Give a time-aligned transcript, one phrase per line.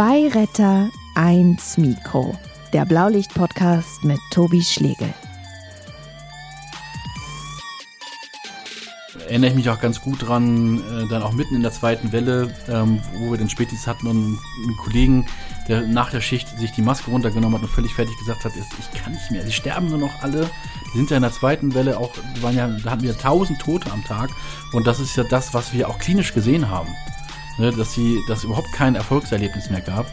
[0.00, 2.34] Zwei Retter, eins Mikro.
[2.72, 5.12] Der Blaulicht-Podcast mit Tobi Schlegel.
[9.28, 12.50] Erinnere ich mich auch ganz gut dran, äh, dann auch mitten in der zweiten Welle,
[12.70, 15.26] ähm, wo wir den Spätdienst hatten und einen Kollegen,
[15.68, 19.02] der nach der Schicht sich die Maske runtergenommen hat und völlig fertig gesagt hat, ich
[19.02, 20.48] kann nicht mehr, sie sterben nur noch alle.
[20.94, 23.92] Die sind ja in der zweiten Welle auch, waren ja, da hatten wir tausend Tote
[23.92, 24.30] am Tag
[24.72, 26.88] und das ist ja das, was wir auch klinisch gesehen haben
[27.60, 30.06] ne, dass sie, dass überhaupt kein Erfolgserlebnis mehr gab.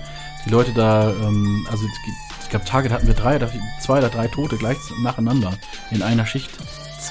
[0.46, 3.40] Die Leute da, ähm, also es, gab Tage, hatten wir drei,
[3.82, 5.54] zwei oder drei Tote gleich nacheinander
[5.92, 6.52] in einer Schicht.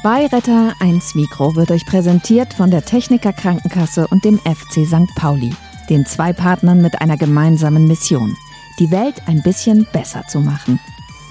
[0.01, 5.15] Zwei Retter, eins Mikro wird euch präsentiert von der Techniker Krankenkasse und dem FC St.
[5.17, 5.55] Pauli,
[5.91, 8.37] den zwei Partnern mit einer gemeinsamen Mission,
[8.79, 10.81] die Welt ein bisschen besser zu machen.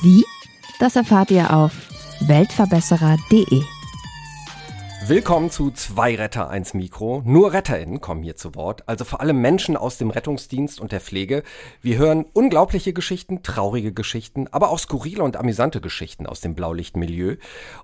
[0.01, 0.23] Wie?
[0.79, 1.71] Das erfahrt ihr auf
[2.21, 3.74] weltverbesserer.de.
[5.07, 7.21] Willkommen zu Zwei Retter, eins Mikro.
[7.25, 10.99] Nur RetterInnen kommen hier zu Wort, also vor allem Menschen aus dem Rettungsdienst und der
[10.99, 11.43] Pflege.
[11.79, 17.35] Wir hören unglaubliche Geschichten, traurige Geschichten, aber auch skurrile und amüsante Geschichten aus dem Blaulichtmilieu.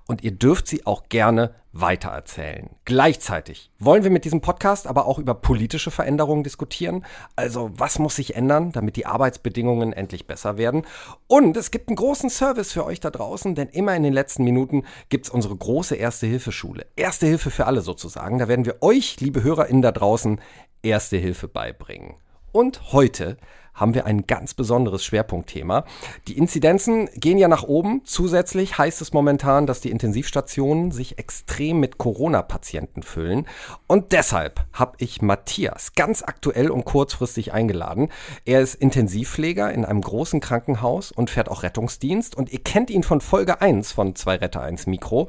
[0.08, 2.70] Und ihr dürft sie auch gerne weitererzählen.
[2.84, 7.04] Gleichzeitig wollen wir mit diesem Podcast aber auch über politische Veränderungen diskutieren.
[7.34, 10.86] Also was muss sich ändern, damit die Arbeitsbedingungen endlich besser werden?
[11.26, 14.44] Und es gibt einen großen Service für euch da draußen, denn immer in den letzten
[14.44, 16.86] Minuten gibt's unsere große Erste-Hilfe-Schule.
[16.96, 18.38] Erste Hilfe für alle sozusagen.
[18.38, 20.40] Da werden wir euch, liebe HörerInnen da draußen,
[20.82, 22.16] Erste Hilfe beibringen.
[22.50, 23.38] Und heute
[23.74, 25.84] haben wir ein ganz besonderes Schwerpunktthema.
[26.28, 28.02] Die Inzidenzen gehen ja nach oben.
[28.04, 33.46] Zusätzlich heißt es momentan, dass die Intensivstationen sich extrem mit Corona-Patienten füllen.
[33.86, 38.10] Und deshalb habe ich Matthias ganz aktuell und kurzfristig eingeladen.
[38.44, 42.36] Er ist Intensivpfleger in einem großen Krankenhaus und fährt auch Rettungsdienst.
[42.36, 45.28] Und ihr kennt ihn von Folge 1 von 2 Retter 1 Mikro.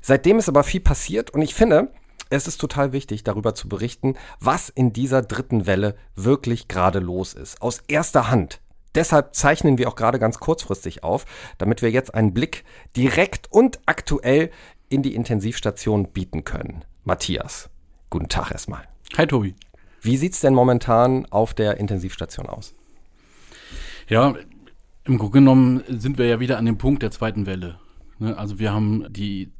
[0.00, 1.92] Seitdem ist aber viel passiert und ich finde,
[2.32, 7.34] es ist total wichtig, darüber zu berichten, was in dieser dritten Welle wirklich gerade los
[7.34, 7.60] ist.
[7.60, 8.60] Aus erster Hand.
[8.94, 11.26] Deshalb zeichnen wir auch gerade ganz kurzfristig auf,
[11.58, 12.64] damit wir jetzt einen Blick
[12.96, 14.50] direkt und aktuell
[14.88, 16.84] in die Intensivstation bieten können.
[17.04, 17.68] Matthias,
[18.08, 18.82] guten Tag erstmal.
[19.16, 19.54] Hi Tobi.
[20.00, 22.74] Wie sieht's denn momentan auf der Intensivstation aus?
[24.08, 24.34] Ja,
[25.04, 27.78] im Grunde genommen sind wir ja wieder an dem Punkt der zweiten Welle.
[28.18, 29.52] Ne, also wir haben die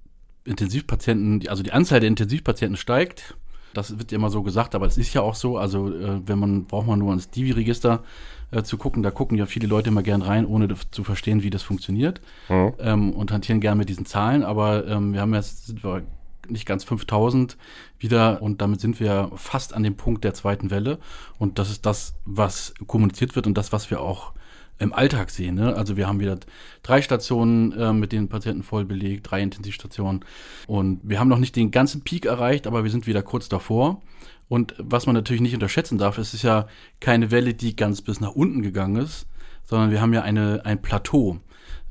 [0.44, 3.36] Intensivpatienten, also die Anzahl der Intensivpatienten steigt.
[3.74, 5.56] Das wird ja immer so gesagt, aber es ist ja auch so.
[5.56, 8.02] Also äh, wenn man braucht man nur ins Divi-Register
[8.50, 11.50] äh, zu gucken, da gucken ja viele Leute immer gern rein, ohne zu verstehen, wie
[11.50, 12.72] das funktioniert mhm.
[12.80, 14.42] ähm, und hantieren gern mit diesen Zahlen.
[14.42, 16.02] Aber ähm, wir haben jetzt sind wir
[16.48, 17.56] nicht ganz 5000
[17.98, 20.98] wieder und damit sind wir fast an dem Punkt der zweiten Welle
[21.38, 24.32] und das ist das, was kommuniziert wird und das, was wir auch
[24.82, 25.54] im Alltag sehen.
[25.54, 25.74] Ne?
[25.74, 26.38] Also wir haben wieder
[26.82, 30.24] drei Stationen äh, mit den Patienten voll belegt, drei Intensivstationen.
[30.66, 34.02] Und wir haben noch nicht den ganzen Peak erreicht, aber wir sind wieder kurz davor.
[34.48, 36.66] Und was man natürlich nicht unterschätzen darf, es ist ja
[37.00, 39.26] keine Welle, die ganz bis nach unten gegangen ist,
[39.64, 41.40] sondern wir haben ja eine, ein Plateau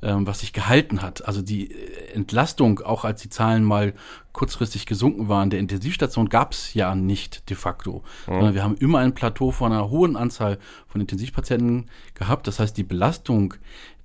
[0.02, 1.26] ähm, was sich gehalten hat.
[1.26, 3.94] Also die äh, Entlastung, auch als die Zahlen mal
[4.32, 8.04] kurzfristig gesunken waren, der Intensivstation gab es ja nicht de facto.
[8.28, 8.34] Mhm.
[8.34, 10.58] Sondern wir haben immer ein Plateau von einer hohen Anzahl
[10.88, 12.48] von Intensivpatienten gehabt.
[12.48, 13.54] Das heißt, die Belastung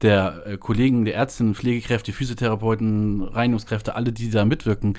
[0.02, 4.98] der äh, Kollegen, der Ärztinnen, Pflegekräfte, Physiotherapeuten, Reinigungskräfte, alle, die da mitwirken,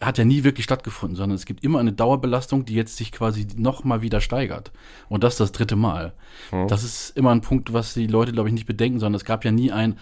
[0.00, 3.46] hat ja nie wirklich stattgefunden, sondern es gibt immer eine Dauerbelastung, die jetzt sich quasi
[3.56, 4.72] noch mal wieder steigert.
[5.08, 6.14] Und das das dritte Mal.
[6.50, 6.68] Mhm.
[6.68, 9.44] Das ist immer ein Punkt, was die Leute, glaube ich, nicht bedenken, sondern es gab
[9.44, 9.98] ja nie ein,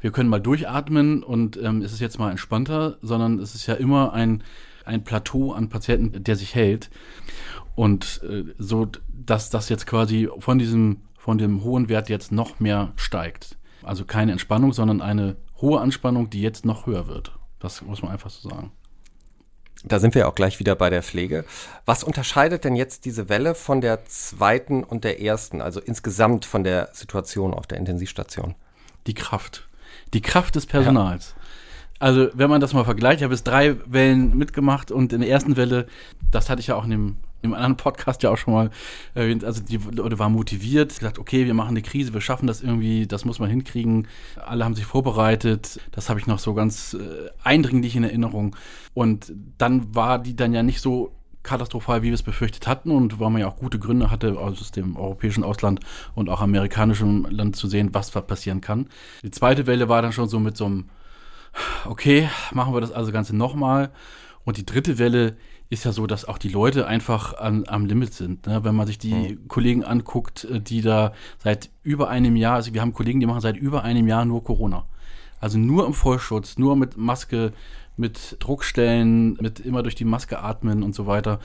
[0.00, 3.74] wir können mal durchatmen und ähm, es ist jetzt mal entspannter, sondern es ist ja
[3.74, 4.42] immer ein,
[4.86, 6.90] ein Plateau an Patienten, der sich hält.
[7.74, 12.58] Und äh, so, dass das jetzt quasi von diesem, von dem hohen Wert jetzt noch
[12.58, 13.58] mehr steigt.
[13.82, 17.32] Also keine Entspannung, sondern eine hohe Anspannung, die jetzt noch höher wird.
[17.58, 18.72] Das muss man einfach so sagen.
[19.88, 21.44] Da sind wir auch gleich wieder bei der Pflege.
[21.84, 26.64] Was unterscheidet denn jetzt diese Welle von der zweiten und der ersten, also insgesamt von
[26.64, 28.56] der Situation auf der Intensivstation?
[29.06, 29.68] Die Kraft.
[30.12, 31.34] Die Kraft des Personals.
[31.36, 31.42] Ja.
[31.98, 35.30] Also, wenn man das mal vergleicht, ich habe jetzt drei Wellen mitgemacht und in der
[35.30, 35.86] ersten Welle,
[36.32, 38.70] das hatte ich ja auch in dem im anderen Podcast ja auch schon mal
[39.14, 42.62] erwähnt, also die Leute waren motiviert, gesagt, okay, wir machen eine Krise, wir schaffen das
[42.62, 44.06] irgendwie, das muss man hinkriegen.
[44.44, 48.56] Alle haben sich vorbereitet, das habe ich noch so ganz äh, eindringlich in Erinnerung.
[48.94, 51.12] Und dann war die dann ja nicht so
[51.46, 54.72] katastrophal, wie wir es befürchtet hatten und weil man ja auch gute Gründe hatte, aus
[54.72, 55.80] dem europäischen Ausland
[56.14, 58.88] und auch amerikanischem Land zu sehen, was da passieren kann.
[59.22, 60.90] Die zweite Welle war dann schon so mit so einem,
[61.86, 63.90] okay, machen wir das also Ganze nochmal.
[64.44, 65.36] Und die dritte Welle,
[65.68, 68.46] ist ja so, dass auch die Leute einfach an, am Limit sind.
[68.46, 68.62] Ne?
[68.64, 69.48] Wenn man sich die mhm.
[69.48, 73.40] Kollegen anguckt, äh, die da seit über einem Jahr, also wir haben Kollegen, die machen
[73.40, 74.86] seit über einem Jahr nur Corona.
[75.40, 77.52] Also nur im Vollschutz, nur mit Maske,
[77.96, 81.40] mit Druckstellen, mit immer durch die Maske atmen und so weiter.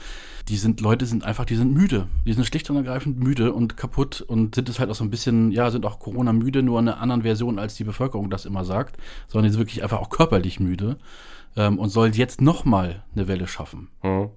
[0.48, 2.08] Die sind, Leute sind einfach, die sind müde.
[2.26, 5.10] Die sind schlicht und ergreifend müde und kaputt und sind es halt auch so ein
[5.10, 8.44] bisschen, ja, sind auch Corona müde, nur in einer anderen Version, als die Bevölkerung das
[8.44, 8.96] immer sagt,
[9.28, 10.98] sondern die sind wirklich einfach auch körperlich müde
[11.56, 13.88] ähm, und soll jetzt nochmal eine Welle schaffen.
[14.02, 14.30] Mhm.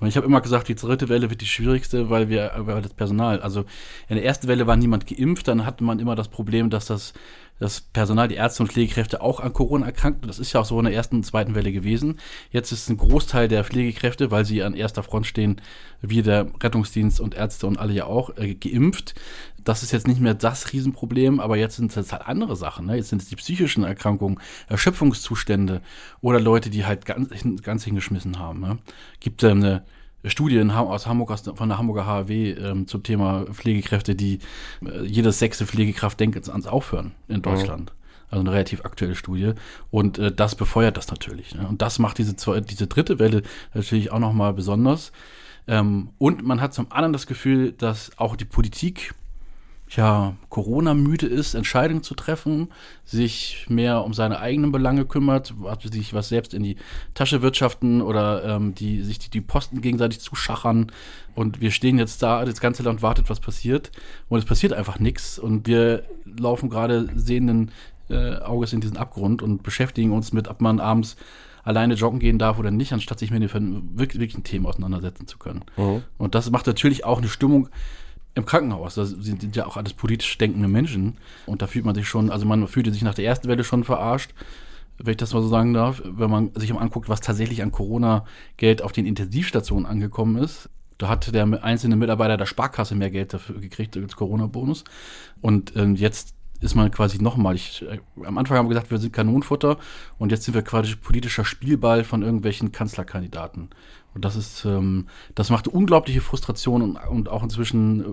[0.00, 2.92] Und ich habe immer gesagt, die dritte Welle wird die schwierigste, weil wir, weil das
[2.92, 3.60] Personal, also
[4.08, 7.14] in der ersten Welle war niemand geimpft, dann hatte man immer das Problem, dass das,
[7.58, 10.26] das Personal, die Ärzte und Pflegekräfte auch an Corona erkrankten.
[10.26, 12.18] Das ist ja auch so in der ersten und zweiten Welle gewesen.
[12.50, 15.60] Jetzt ist ein Großteil der Pflegekräfte, weil sie an erster Front stehen,
[16.02, 19.14] wie der Rettungsdienst und Ärzte und alle ja auch, äh, geimpft.
[19.62, 22.86] Das ist jetzt nicht mehr das Riesenproblem, aber jetzt sind es halt andere Sachen.
[22.86, 22.96] Ne?
[22.96, 25.80] Jetzt sind es die psychischen Erkrankungen, Erschöpfungszustände
[26.20, 27.30] oder Leute, die halt ganz,
[27.62, 28.60] ganz hingeschmissen haben.
[28.60, 28.78] Ne?
[29.20, 29.84] Gibt ähm, eine
[30.24, 34.38] Studie aus Hamburg, aus, von der Hamburger HAW ähm, zum Thema Pflegekräfte, die
[34.84, 37.92] äh, jede sechste Pflegekraft denkt ans Aufhören in Deutschland.
[37.92, 38.04] Mhm.
[38.30, 39.52] Also eine relativ aktuelle Studie.
[39.90, 41.54] Und äh, das befeuert das natürlich.
[41.54, 41.66] Ne?
[41.68, 43.42] Und das macht diese, diese dritte Welle
[43.74, 45.12] natürlich auch nochmal besonders.
[45.66, 49.14] Ähm, und man hat zum anderen das Gefühl, dass auch die Politik
[49.90, 52.68] ja, Corona-müde ist, Entscheidungen zu treffen,
[53.04, 56.76] sich mehr um seine eigenen Belange kümmert, sich was selbst in die
[57.12, 60.90] Tasche wirtschaften oder ähm, die, sich die, die Posten gegenseitig zuschachern.
[61.34, 63.92] Und wir stehen jetzt da, das ganze Land wartet, was passiert.
[64.28, 65.38] Und es passiert einfach nichts.
[65.38, 67.70] Und wir laufen gerade sehenden
[68.08, 71.16] äh, Auges in diesen Abgrund und beschäftigen uns mit, ob man abends
[71.62, 75.64] alleine joggen gehen darf oder nicht, anstatt sich mit den wirklichen Themen auseinandersetzen zu können.
[75.76, 76.02] Mhm.
[76.18, 77.68] Und das macht natürlich auch eine Stimmung
[78.34, 78.94] im Krankenhaus.
[78.94, 81.18] Das sind ja auch alles politisch denkende Menschen.
[81.46, 83.84] Und da fühlt man sich schon, also man fühlte sich nach der ersten Welle schon
[83.84, 84.30] verarscht,
[84.98, 87.72] wenn ich das mal so sagen darf, wenn man sich mal anguckt, was tatsächlich an
[87.72, 90.68] Corona-Geld auf den Intensivstationen angekommen ist.
[90.98, 94.84] Da hat der einzelne Mitarbeiter der Sparkasse mehr Geld dafür gekriegt als Corona-Bonus.
[95.40, 98.98] Und ähm, jetzt ist man quasi nochmal, ich, äh, am Anfang haben wir gesagt, wir
[98.98, 99.76] sind Kanonenfutter
[100.18, 103.70] und jetzt sind wir quasi politischer Spielball von irgendwelchen Kanzlerkandidaten.
[104.14, 108.04] Und das ist, ähm, das macht unglaubliche Frustration und, und auch inzwischen äh,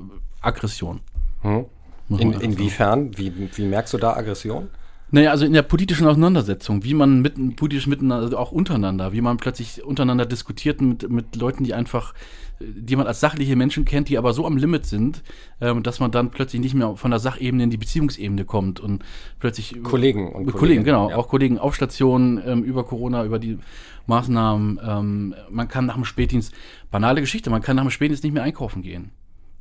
[0.42, 1.02] Aggression.
[1.42, 1.66] Hm.
[2.10, 3.18] In, inwiefern?
[3.18, 4.70] Wie, wie merkst du da Aggression?
[5.14, 9.20] Naja, also in der politischen Auseinandersetzung, wie man mit, politisch miteinander, also auch untereinander, wie
[9.20, 12.14] man plötzlich untereinander diskutiert mit, mit Leuten, die einfach,
[12.60, 15.22] die man als sachliche Menschen kennt, die aber so am Limit sind,
[15.60, 19.04] ähm, dass man dann plötzlich nicht mehr von der Sachebene in die Beziehungsebene kommt und
[19.40, 21.18] plötzlich Kollegen und Kollegen, Kollegen genau, ja.
[21.18, 23.60] auch Kollegen auf Stationen ähm, über Corona, über die
[24.08, 24.80] Maßnahmen.
[24.82, 26.54] Ähm, man kann nach dem Spätdienst,
[26.90, 29.12] banale Geschichte, man kann nach dem Spätdienst nicht mehr einkaufen gehen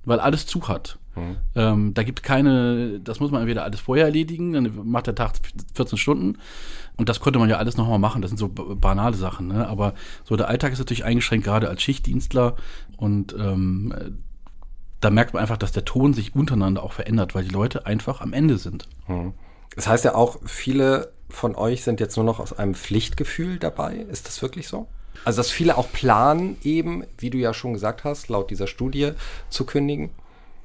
[0.05, 0.99] weil alles zu hat.
[1.17, 1.37] Mhm.
[1.55, 5.33] Ähm, da gibt keine, das muss man entweder alles vorher erledigen, dann macht der Tag
[5.75, 6.39] 14 Stunden
[6.97, 9.67] und das konnte man ja alles nochmal machen, das sind so banale Sachen, ne?
[9.67, 9.95] aber
[10.25, 12.55] so der Alltag ist natürlich eingeschränkt, gerade als Schichtdienstler
[12.97, 14.21] und ähm,
[15.01, 18.21] da merkt man einfach, dass der Ton sich untereinander auch verändert, weil die Leute einfach
[18.21, 18.87] am Ende sind.
[19.09, 19.33] Mhm.
[19.75, 23.97] Das heißt ja auch, viele von euch sind jetzt nur noch aus einem Pflichtgefühl dabei.
[23.97, 24.89] Ist das wirklich so?
[25.25, 29.13] Also, dass viele auch planen, eben, wie du ja schon gesagt hast, laut dieser Studie
[29.49, 30.11] zu kündigen?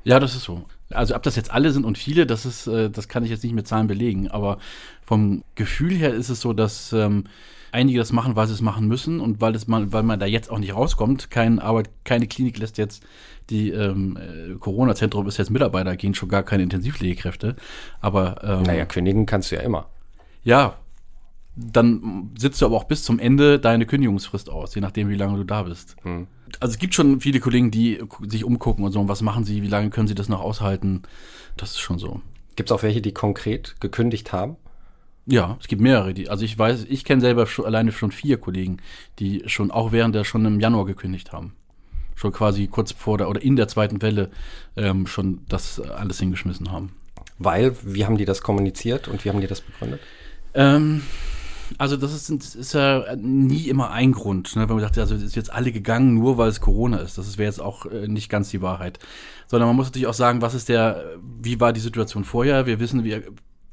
[0.04, 0.66] Ja, das ist so.
[0.92, 3.44] Also, ob das jetzt alle sind und viele, das ist, äh, das kann ich jetzt
[3.44, 4.30] nicht mit Zahlen belegen.
[4.30, 4.60] Aber
[5.04, 7.26] vom Gefühl her ist es so, dass ähm,
[7.72, 10.26] einige das machen, weil sie es machen müssen und weil es mal, weil man da
[10.26, 11.32] jetzt auch nicht rauskommt.
[11.32, 13.04] Kein Arbeit, keine Klinik lässt jetzt
[13.50, 17.56] die ähm, äh, Corona-Zentrum ist jetzt Mitarbeiter, gehen schon gar keine Intensivpflegekräfte.
[18.02, 19.88] Aber ähm, naja, kündigen kannst du ja immer.
[20.44, 20.78] Ja,
[21.56, 25.38] dann sitzt du aber auch bis zum Ende deine Kündigungsfrist aus, je nachdem, wie lange
[25.38, 25.96] du da bist.
[26.04, 26.28] Hm.
[26.60, 29.68] Also es gibt schon viele Kollegen, die sich umgucken und so, was machen sie, wie
[29.68, 31.04] lange können sie das noch aushalten.
[31.58, 32.22] Das ist schon so.
[32.56, 34.58] Gibt es auch welche, die konkret gekündigt haben?
[35.26, 36.14] Ja, es gibt mehrere.
[36.14, 38.78] Die, also ich weiß, ich kenne selber schon, alleine schon vier Kollegen,
[39.20, 41.54] die schon auch während der schon im Januar gekündigt haben.
[42.16, 44.30] Schon quasi kurz vor der oder in der zweiten Welle
[44.78, 46.94] ähm, schon das alles hingeschmissen haben.
[47.40, 50.00] Weil, wie haben die das kommuniziert und wie haben die das begründet?
[50.54, 51.02] Ähm,
[51.78, 54.68] also das ist, ist ja nie immer ein Grund, ne?
[54.68, 57.18] wenn man sagt, also ist jetzt alle gegangen, nur weil es Corona ist.
[57.18, 59.00] Das wäre jetzt auch äh, nicht ganz die Wahrheit.
[59.48, 62.66] Sondern man muss natürlich auch sagen, was ist der, wie war die Situation vorher?
[62.66, 63.24] Wir wissen, wir,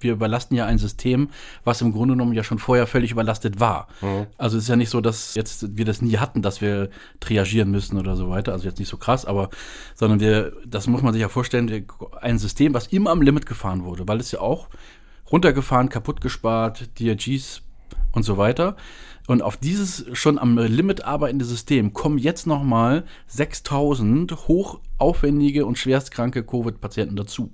[0.00, 1.28] wir überlasten ja ein System,
[1.64, 3.88] was im Grunde genommen ja schon vorher völlig überlastet war.
[4.00, 4.26] Mhm.
[4.36, 6.90] Also es ist ja nicht so, dass jetzt wir das nie hatten, dass wir
[7.20, 8.52] triagieren müssen oder so weiter.
[8.52, 9.48] Also jetzt nicht so krass, aber
[9.94, 11.86] sondern wir, das muss man sich ja vorstellen,
[12.20, 14.68] ein System, was immer am Limit gefahren wurde, weil es ja auch
[15.30, 17.62] runtergefahren, kaputt gespart, DRGs
[18.12, 18.76] und so weiter.
[19.26, 26.44] Und auf dieses schon am Limit arbeitende System kommen jetzt nochmal 6000 hochaufwendige und schwerstkranke
[26.44, 27.52] Covid-Patienten dazu.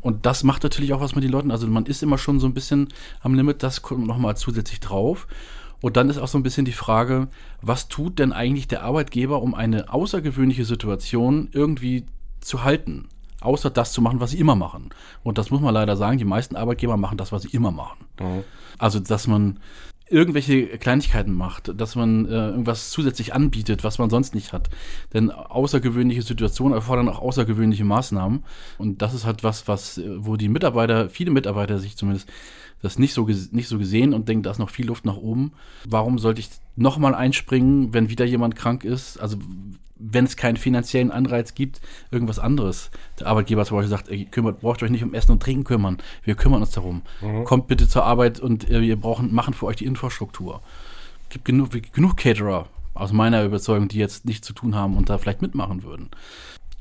[0.00, 1.50] Und das macht natürlich auch was mit den Leuten.
[1.50, 2.88] Also man ist immer schon so ein bisschen
[3.20, 5.26] am Limit, das kommt nochmal zusätzlich drauf.
[5.80, 7.28] Und dann ist auch so ein bisschen die Frage,
[7.62, 12.04] was tut denn eigentlich der Arbeitgeber, um eine außergewöhnliche Situation irgendwie
[12.40, 13.08] zu halten?
[13.40, 14.90] Außer das zu machen, was sie immer machen.
[15.22, 18.06] Und das muss man leider sagen, die meisten Arbeitgeber machen das, was sie immer machen.
[18.20, 18.44] Mhm.
[18.78, 19.60] Also, dass man
[20.10, 24.70] irgendwelche Kleinigkeiten macht, dass man äh, irgendwas zusätzlich anbietet, was man sonst nicht hat.
[25.12, 28.44] Denn außergewöhnliche Situationen erfordern auch außergewöhnliche Maßnahmen.
[28.78, 32.28] Und das ist halt was, was, äh, wo die Mitarbeiter, viele Mitarbeiter sich zumindest
[32.80, 35.52] das nicht so, nicht so gesehen und denken, da ist noch viel Luft nach oben.
[35.84, 39.18] Warum sollte ich nochmal einspringen, wenn wieder jemand krank ist?
[39.18, 39.38] Also
[39.98, 42.90] wenn es keinen finanziellen Anreiz gibt, irgendwas anderes.
[43.18, 45.98] Der Arbeitgeber zum Beispiel sagt, ihr kümmert, braucht euch nicht um Essen und Trinken kümmern.
[46.24, 47.02] Wir kümmern uns darum.
[47.20, 47.44] Mhm.
[47.44, 50.62] Kommt bitte zur Arbeit und äh, wir brauchen, machen für euch die Infrastruktur.
[51.24, 55.08] Es gibt genug, genug Caterer aus meiner Überzeugung, die jetzt nichts zu tun haben und
[55.10, 56.08] da vielleicht mitmachen würden.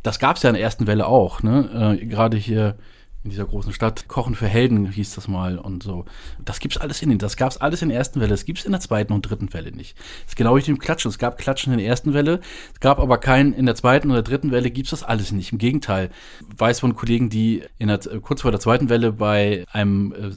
[0.04, 1.44] Das gab es ja in der ersten Welle auch.
[1.44, 1.98] Ne?
[2.00, 2.78] Äh, Gerade hier
[3.24, 4.08] in dieser großen Stadt.
[4.08, 6.06] Kochen für Helden hieß das mal und so.
[6.44, 8.30] Das gibt's alles in den, das gab's alles in der ersten Welle.
[8.30, 9.98] Das gibt's in der zweiten und dritten Welle nicht.
[9.98, 11.10] Das ist genau wie dem Klatschen.
[11.10, 12.40] Es gab Klatschen in der ersten Welle.
[12.74, 15.52] Es gab aber keinen in der zweiten oder dritten Welle gibt's das alles nicht.
[15.52, 16.10] Im Gegenteil.
[16.52, 20.32] Ich weiß von Kollegen, die in der, kurz vor der zweiten Welle bei einem äh,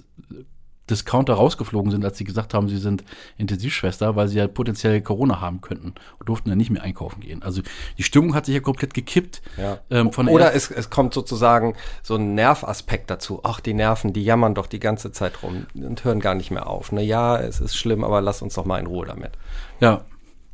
[0.91, 3.05] Discounter rausgeflogen sind, als sie gesagt haben, sie sind
[3.39, 7.43] Intensivschwester, weil sie ja potenziell Corona haben könnten und durften ja nicht mehr einkaufen gehen.
[7.43, 7.63] Also
[7.99, 9.43] die Stimmung hat sich ja komplett gekippt.
[9.57, 9.79] Ja.
[9.91, 13.41] Ähm, Oder es, es kommt sozusagen so ein Nervaspekt dazu.
[13.43, 16.67] Ach, die Nerven, die jammern doch die ganze Zeit rum und hören gar nicht mehr
[16.67, 16.93] auf.
[16.93, 19.33] Na ja, es ist schlimm, aber lass uns doch mal in Ruhe damit.
[19.81, 20.05] Ja,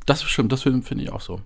[0.05, 1.41] das stimmt, das finde ich auch so.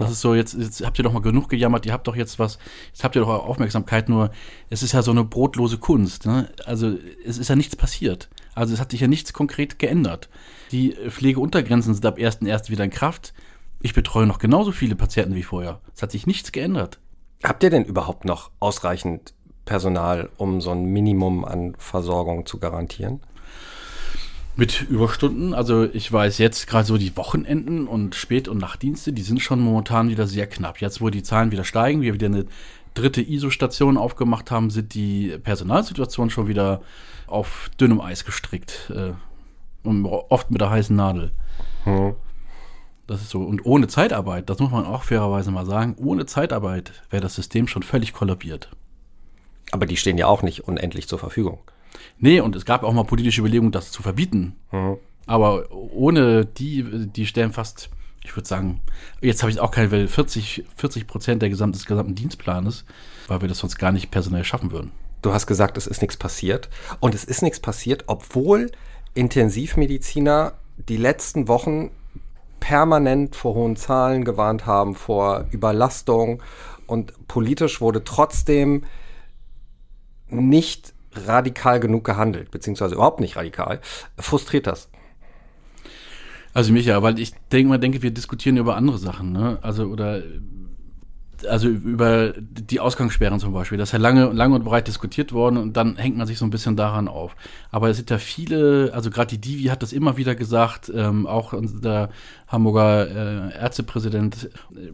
[0.00, 2.38] Das ist so, jetzt, jetzt habt ihr doch mal genug gejammert, ihr habt doch jetzt
[2.38, 4.30] was, jetzt habt ihr doch Aufmerksamkeit, nur
[4.70, 6.26] es ist ja so eine brotlose Kunst.
[6.26, 6.50] Ne?
[6.64, 8.28] Also es ist ja nichts passiert.
[8.54, 10.28] Also es hat sich ja nichts konkret geändert.
[10.72, 12.70] Die Pflegeuntergrenzen sind ab 1.1.
[12.70, 13.34] wieder in Kraft.
[13.80, 15.80] Ich betreue noch genauso viele Patienten wie vorher.
[15.94, 16.98] Es hat sich nichts geändert.
[17.44, 19.34] Habt ihr denn überhaupt noch ausreichend
[19.66, 23.20] Personal, um so ein Minimum an Versorgung zu garantieren?
[24.58, 29.20] Mit Überstunden, also ich weiß jetzt gerade so die Wochenenden und Spät- und Nachtdienste, die
[29.20, 30.80] sind schon momentan wieder sehr knapp.
[30.80, 32.46] Jetzt, wo die Zahlen wieder steigen, wir wieder eine
[32.94, 36.80] dritte ISO-Station aufgemacht haben, sind die Personalsituationen schon wieder
[37.26, 38.90] auf dünnem Eis gestrickt.
[38.94, 39.12] Äh,
[39.86, 41.32] und oft mit der heißen Nadel.
[41.84, 42.14] Hm.
[43.06, 43.42] Das ist so.
[43.42, 47.68] Und ohne Zeitarbeit, das muss man auch fairerweise mal sagen, ohne Zeitarbeit wäre das System
[47.68, 48.70] schon völlig kollabiert.
[49.70, 51.58] Aber die stehen ja auch nicht unendlich zur Verfügung.
[52.18, 54.56] Nee, und es gab auch mal politische Überlegungen, das zu verbieten.
[54.72, 54.96] Mhm.
[55.26, 57.90] Aber ohne die, die stellen fast,
[58.22, 58.80] ich würde sagen,
[59.20, 62.84] jetzt habe ich auch keine Welle, 40, 40 Prozent der gesamten, des gesamten Dienstplanes,
[63.26, 64.92] weil wir das sonst gar nicht personell schaffen würden.
[65.22, 66.68] Du hast gesagt, es ist nichts passiert.
[67.00, 68.70] Und es ist nichts passiert, obwohl
[69.14, 70.52] Intensivmediziner
[70.88, 71.90] die letzten Wochen
[72.60, 76.42] permanent vor hohen Zahlen gewarnt haben, vor Überlastung.
[76.86, 78.84] Und politisch wurde trotzdem
[80.28, 80.94] nicht
[81.26, 83.80] radikal genug gehandelt, beziehungsweise überhaupt nicht radikal.
[84.18, 84.88] Frustriert das?
[86.52, 89.58] Also mich ja, weil ich denke mal, denke, wir diskutieren über andere Sachen, ne?
[89.60, 90.22] Also oder
[91.44, 95.56] also über die Ausgangssperren zum Beispiel, das ist ja lange, lange und breit diskutiert worden
[95.58, 97.36] und dann hängt man sich so ein bisschen daran auf.
[97.70, 101.26] Aber es sind ja viele, also gerade die Divi hat das immer wieder gesagt, ähm,
[101.26, 102.10] auch der
[102.48, 104.50] Hamburger äh, Ärztepräsident,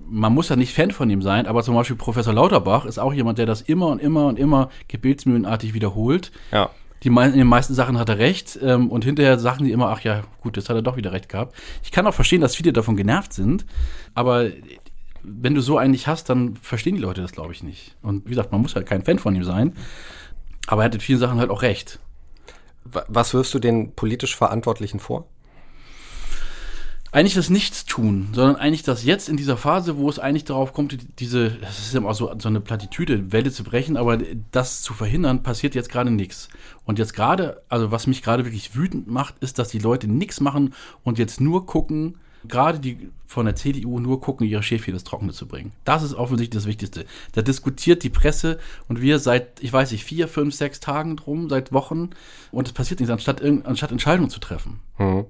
[0.09, 3.13] man muss ja nicht Fan von ihm sein, aber zum Beispiel Professor Lauterbach ist auch
[3.13, 6.33] jemand, der das immer und immer und immer gebetsmühlenartig wiederholt.
[6.51, 6.71] Ja.
[7.03, 10.01] Die in den meisten Sachen hat er recht ähm, und hinterher sagen die immer, ach
[10.01, 11.57] ja, gut, jetzt hat er doch wieder recht gehabt.
[11.83, 13.67] Ich kann auch verstehen, dass viele davon genervt sind,
[14.15, 14.47] aber
[15.23, 17.97] wenn du so einen nicht hast, dann verstehen die Leute das, glaube ich, nicht.
[18.02, 19.75] Und wie gesagt, man muss halt kein Fan von ihm sein.
[20.67, 21.99] Aber er hat in vielen Sachen halt auch recht.
[22.85, 25.26] Was wirfst du den politisch Verantwortlichen vor?
[27.14, 30.97] Eigentlich das Nichtstun, sondern eigentlich das jetzt in dieser Phase, wo es eigentlich darauf kommt,
[31.21, 34.19] diese, das ist immer so, so eine Plattitüde, Welle zu brechen, aber
[34.50, 36.49] das zu verhindern, passiert jetzt gerade nichts.
[36.85, 40.41] Und jetzt gerade, also was mich gerade wirklich wütend macht, ist, dass die Leute nichts
[40.41, 42.17] machen und jetzt nur gucken,
[42.49, 45.73] gerade die von der CDU nur gucken, ihre Schäfchen ins Trockene zu bringen.
[45.85, 47.07] Das ist offensichtlich das Wichtigste.
[47.33, 48.59] Da diskutiert die Presse
[48.89, 52.11] und wir seit, ich weiß nicht, vier, fünf, sechs Tagen drum, seit Wochen
[52.51, 54.81] und es passiert nichts, anstatt, anstatt Entscheidungen zu treffen.
[54.97, 55.25] Hm.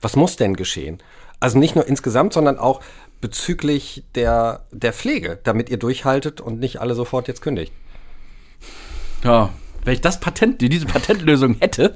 [0.00, 0.98] Was muss denn geschehen?
[1.40, 2.80] Also nicht nur insgesamt, sondern auch
[3.20, 7.72] bezüglich der, der Pflege, damit ihr durchhaltet und nicht alle sofort jetzt kündigt.
[9.24, 9.50] Ja,
[9.84, 11.94] wenn ich das Patent, diese Patentlösung hätte.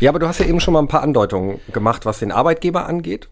[0.00, 2.86] Ja, aber du hast ja eben schon mal ein paar Andeutungen gemacht, was den Arbeitgeber
[2.86, 3.28] angeht.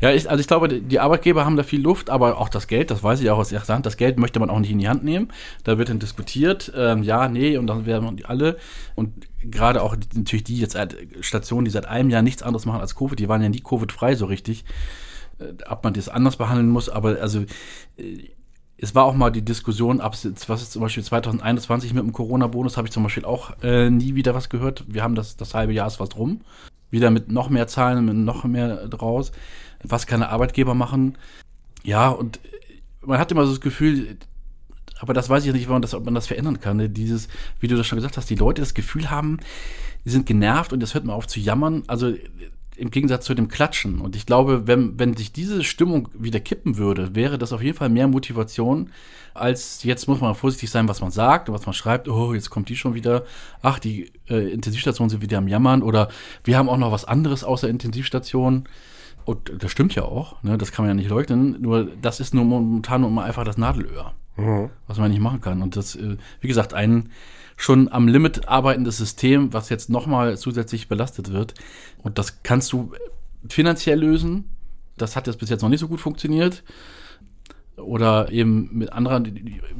[0.00, 2.90] Ja, ich, also ich glaube, die Arbeitgeber haben da viel Luft, aber auch das Geld,
[2.90, 4.88] das weiß ich auch aus erster Hand, das Geld möchte man auch nicht in die
[4.88, 5.28] Hand nehmen.
[5.64, 8.58] Da wird dann diskutiert, ähm, ja, nee, und dann werden alle.
[8.94, 9.12] Und
[9.42, 10.76] gerade auch natürlich die jetzt
[11.20, 14.14] Stationen, die seit einem Jahr nichts anderes machen als Covid, die waren ja nie Covid-frei
[14.14, 14.64] so richtig,
[15.38, 17.40] äh, ob man das anders behandeln muss, aber also
[17.96, 18.30] äh,
[18.76, 20.14] es war auch mal die Diskussion, ab,
[20.46, 24.14] was ist zum Beispiel 2021 mit dem Corona-Bonus, habe ich zum Beispiel auch äh, nie
[24.14, 24.84] wieder was gehört.
[24.88, 26.40] Wir haben das, das halbe Jahr ist was rum.
[26.94, 29.32] Wieder mit noch mehr Zahlen, mit noch mehr draus
[29.84, 31.16] was kann der Arbeitgeber machen?
[31.82, 32.40] Ja, und
[33.02, 34.16] man hat immer so das Gefühl,
[34.98, 36.78] aber das weiß ich nicht, ob man das, ob man das verändern kann.
[36.78, 36.88] Ne?
[36.88, 37.28] Dieses,
[37.60, 39.38] wie du das schon gesagt hast, die Leute das Gefühl haben,
[40.04, 41.82] die sind genervt und das hört mal auf zu jammern.
[41.86, 42.14] Also
[42.76, 44.00] im Gegensatz zu dem Klatschen.
[44.00, 47.76] Und ich glaube, wenn, wenn sich diese Stimmung wieder kippen würde, wäre das auf jeden
[47.76, 48.90] Fall mehr Motivation,
[49.32, 52.08] als jetzt muss man vorsichtig sein, was man sagt und was man schreibt.
[52.08, 53.24] Oh, jetzt kommt die schon wieder.
[53.62, 55.82] Ach, die äh, Intensivstationen sind wieder am Jammern.
[55.82, 56.08] Oder
[56.44, 58.68] wir haben auch noch was anderes außer Intensivstationen.
[59.24, 60.58] Und das stimmt ja auch, ne?
[60.58, 61.60] das kann man ja nicht leugnen.
[61.60, 64.68] Nur das ist nur momentan nur einfach das Nadelöhr, mhm.
[64.86, 65.62] was man nicht machen kann.
[65.62, 67.10] Und das, äh, wie gesagt, ein
[67.56, 71.54] schon am Limit arbeitendes System, was jetzt nochmal zusätzlich belastet wird.
[72.02, 72.92] Und das kannst du
[73.48, 74.50] finanziell lösen.
[74.96, 76.62] Das hat jetzt bis jetzt noch nicht so gut funktioniert.
[77.76, 79.22] Oder eben mit anderer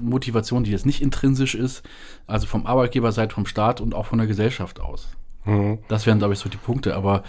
[0.01, 1.85] Motivation, die jetzt nicht intrinsisch ist,
[2.27, 5.09] also vom Arbeitgeberseite, vom Staat und auch von der Gesellschaft aus.
[5.45, 5.79] Mhm.
[5.89, 6.97] Das wären, glaube ich, so die Punkte.
[6.97, 7.23] Aber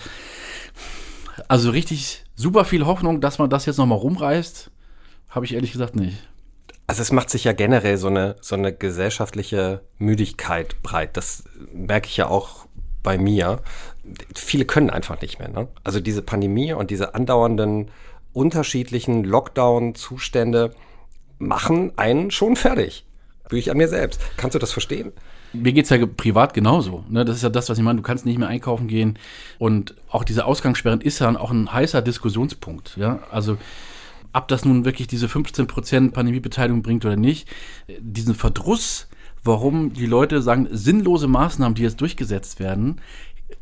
[1.48, 4.72] also richtig super viel Hoffnung, dass man das jetzt nochmal rumreißt,
[5.30, 6.18] habe ich ehrlich gesagt nicht.
[6.88, 11.18] Also es macht sich ja generell so eine, so eine gesellschaftliche Müdigkeit breit.
[11.18, 12.68] Das merke ich ja auch
[13.02, 13.62] bei mir.
[14.36, 15.50] Viele können einfach nicht mehr.
[15.50, 15.68] Ne?
[15.84, 17.90] Also diese Pandemie und diese andauernden
[18.34, 20.76] unterschiedlichen Lockdown-Zustände
[21.40, 23.06] machen einen schon fertig.
[23.50, 24.20] Büge ich an mir selbst.
[24.38, 25.12] Kannst du das verstehen?
[25.54, 27.04] Mir geht's ja privat genauso.
[27.10, 27.24] Ne?
[27.24, 27.98] Das ist ja das, was ich meine.
[27.98, 29.18] Du kannst nicht mehr einkaufen gehen.
[29.58, 32.98] Und auch diese Ausgangssperren ist ja auch ein heißer Diskussionspunkt.
[32.98, 33.20] Ja?
[33.32, 33.58] Also
[34.36, 37.48] ob das nun wirklich diese 15% Pandemiebeteiligung bringt oder nicht,
[38.00, 39.08] diesen Verdruss,
[39.44, 43.00] warum die Leute sagen, sinnlose Maßnahmen, die jetzt durchgesetzt werden,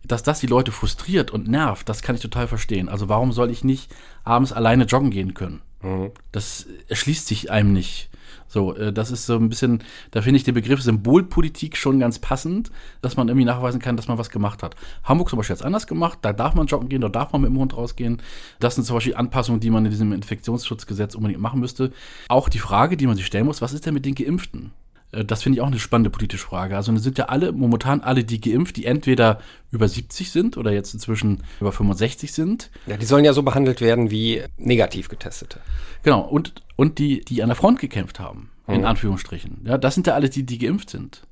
[0.03, 2.89] dass das die Leute frustriert und nervt, das kann ich total verstehen.
[2.89, 5.61] Also warum soll ich nicht abends alleine joggen gehen können?
[5.81, 6.11] Mhm.
[6.31, 8.09] Das erschließt sich einem nicht.
[8.53, 12.19] So, äh, das ist so ein bisschen, da finde ich den Begriff Symbolpolitik schon ganz
[12.19, 12.69] passend,
[13.01, 14.75] dass man irgendwie nachweisen kann, dass man was gemacht hat.
[15.03, 17.49] Hamburg zum Beispiel jetzt anders gemacht, da darf man joggen gehen, da darf man mit
[17.49, 18.21] dem Hund rausgehen.
[18.59, 21.91] Das sind zum Beispiel Anpassungen, die man in diesem Infektionsschutzgesetz unbedingt machen müsste.
[22.29, 24.71] Auch die Frage, die man sich stellen muss, was ist denn mit den Geimpften?
[25.13, 26.75] Äh, das finde ich auch eine spannende politische Frage.
[26.75, 29.39] Also sind ja alle, momentan alle die geimpft, die entweder
[29.71, 32.69] über 70 sind oder jetzt inzwischen über 65 sind.
[32.85, 35.59] Ja, die sollen ja so behandelt werden wie negativ getestete.
[36.03, 38.85] Genau, und, und die, die an der Front gekämpft haben, in mhm.
[38.85, 39.61] Anführungsstrichen.
[39.65, 41.23] Ja, das sind ja alle die, die geimpft sind.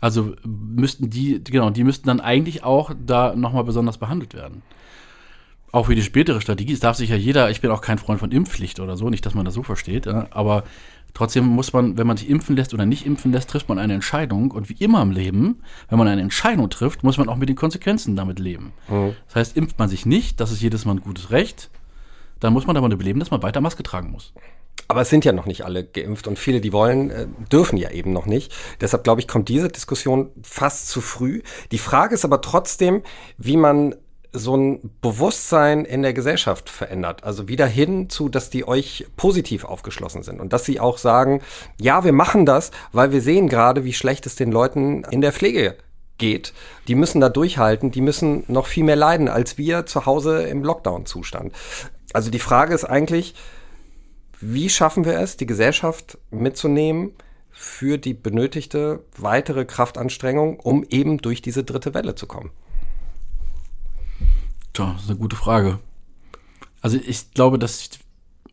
[0.00, 4.62] Also müssten die, genau, die müssten dann eigentlich auch da nochmal besonders behandelt werden.
[5.72, 6.72] Auch für die spätere Strategie.
[6.72, 9.24] Es darf sich ja jeder, ich bin auch kein Freund von Impfpflicht oder so, nicht,
[9.24, 10.64] dass man das so versteht, ja, aber
[11.14, 13.94] trotzdem muss man, wenn man sich impfen lässt oder nicht impfen lässt, trifft man eine
[13.94, 14.50] Entscheidung.
[14.50, 17.56] Und wie immer im Leben, wenn man eine Entscheidung trifft, muss man auch mit den
[17.56, 18.72] Konsequenzen damit leben.
[18.88, 19.14] Mhm.
[19.26, 21.70] Das heißt, impft man sich nicht, das ist jedes Mal ein gutes Recht
[22.40, 24.32] dann muss man damit beleben, dass man weiter Maske tragen muss.
[24.88, 27.90] Aber es sind ja noch nicht alle geimpft und viele, die wollen, äh, dürfen ja
[27.90, 28.54] eben noch nicht.
[28.80, 31.42] Deshalb glaube ich, kommt diese Diskussion fast zu früh.
[31.72, 33.02] Die Frage ist aber trotzdem,
[33.38, 33.96] wie man
[34.32, 37.24] so ein Bewusstsein in der Gesellschaft verändert.
[37.24, 41.40] Also wieder hin zu, dass die euch positiv aufgeschlossen sind und dass sie auch sagen,
[41.80, 45.32] ja, wir machen das, weil wir sehen gerade, wie schlecht es den Leuten in der
[45.32, 45.76] Pflege
[46.18, 46.52] geht.
[46.88, 50.62] Die müssen da durchhalten, die müssen noch viel mehr leiden als wir zu Hause im
[50.62, 51.52] Lockdown-Zustand.
[52.12, 53.34] Also die Frage ist eigentlich,
[54.40, 57.12] wie schaffen wir es, die Gesellschaft mitzunehmen
[57.50, 62.50] für die benötigte weitere Kraftanstrengung, um eben durch diese dritte Welle zu kommen?
[64.76, 65.78] Tja, das ist eine gute Frage.
[66.82, 67.88] Also ich glaube, dass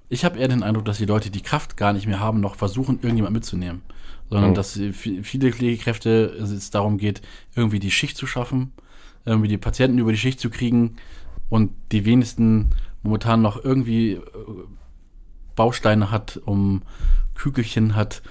[0.08, 2.56] ich habe eher den Eindruck, dass die Leute die Kraft gar nicht mehr haben, noch
[2.56, 3.82] versuchen, irgendjemand mitzunehmen.
[4.30, 4.56] Sondern mhm.
[4.56, 7.22] dass viele Pflegekräfte es darum geht,
[7.58, 8.72] irgendwie die Schicht zu schaffen,
[9.26, 10.96] irgendwie die Patienten über die Schicht zu kriegen
[11.50, 12.70] und die wenigsten
[13.02, 14.22] momentan noch irgendwie äh,
[15.58, 16.84] Bausteine hat, um
[17.36, 18.22] Kügelchen hat,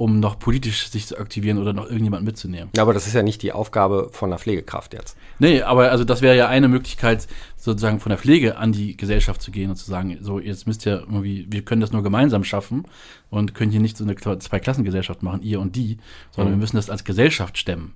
[0.00, 2.70] um noch politisch sich zu aktivieren oder noch irgendjemand mitzunehmen.
[2.74, 5.14] Ja, aber das ist ja nicht die Aufgabe von der Pflegekraft jetzt.
[5.38, 7.26] Nee, aber also das wäre ja eine Möglichkeit,
[7.58, 10.86] sozusagen von der Pflege an die Gesellschaft zu gehen und zu sagen, so jetzt müsst
[10.86, 12.86] ihr irgendwie, wir können das nur gemeinsam schaffen
[13.28, 15.98] und können hier nicht so eine Zweiklassengesellschaft machen, ihr und die,
[16.30, 16.56] sondern mhm.
[16.56, 17.92] wir müssen das als Gesellschaft stemmen.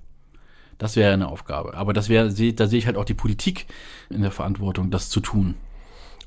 [0.77, 1.73] Das wäre eine Aufgabe.
[1.73, 3.65] Aber das wäre, da sehe ich halt auch die Politik
[4.11, 5.55] in der Verantwortung, das zu tun.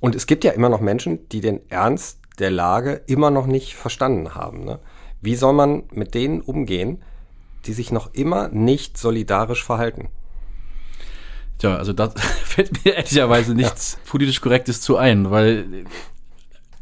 [0.01, 3.77] Und es gibt ja immer noch Menschen, die den Ernst der Lage immer noch nicht
[3.77, 4.65] verstanden haben.
[4.65, 4.81] Ne?
[5.21, 7.03] Wie soll man mit denen umgehen,
[7.67, 10.09] die sich noch immer nicht solidarisch verhalten?
[11.59, 12.11] Tja, also da
[12.45, 14.11] fällt mir ehrlicherweise nichts ja.
[14.11, 15.85] politisch Korrektes zu ein, weil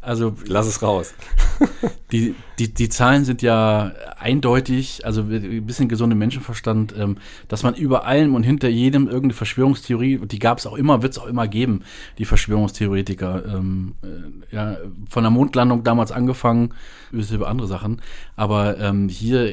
[0.07, 1.13] also lass es raus.
[2.11, 7.17] die, die, die Zahlen sind ja eindeutig, also ein bisschen gesunder Menschenverstand, ähm,
[7.47, 11.13] dass man über allem und hinter jedem irgendeine Verschwörungstheorie, die gab es auch immer, wird
[11.13, 11.83] es auch immer geben,
[12.17, 13.45] die Verschwörungstheoretiker.
[13.45, 14.77] Ähm, äh, ja,
[15.09, 16.73] von der Mondlandung damals angefangen,
[17.11, 18.01] über andere Sachen.
[18.35, 19.51] Aber ähm, hier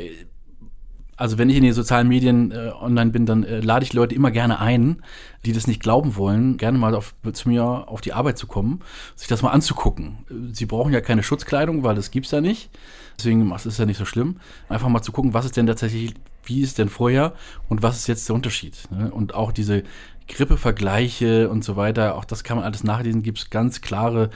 [1.16, 4.14] also wenn ich in den sozialen Medien äh, online bin, dann äh, lade ich Leute
[4.14, 5.02] immer gerne ein,
[5.44, 8.80] die das nicht glauben wollen, gerne mal auf, zu mir auf die Arbeit zu kommen,
[9.14, 10.18] sich das mal anzugucken.
[10.52, 12.70] Sie brauchen ja keine Schutzkleidung, weil das gibt's ja nicht.
[13.18, 14.38] Deswegen ist es ja nicht so schlimm.
[14.68, 17.34] Einfach mal zu gucken, was ist denn tatsächlich, wie ist denn vorher
[17.68, 18.76] und was ist jetzt der Unterschied?
[18.90, 19.10] Ne?
[19.10, 19.84] Und auch diese
[20.28, 24.30] Grippevergleiche und so weiter, auch das kann man alles nachlesen, gibt es ganz klare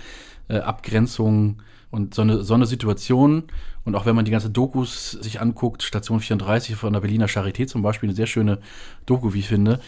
[0.49, 3.45] äh, Abgrenzungen und so eine, so eine Situation.
[3.85, 7.67] Und auch wenn man die ganze Dokus sich anguckt, Station 34 von der Berliner Charité
[7.67, 8.59] zum Beispiel, eine sehr schöne
[9.07, 9.81] Doku, wie ich finde,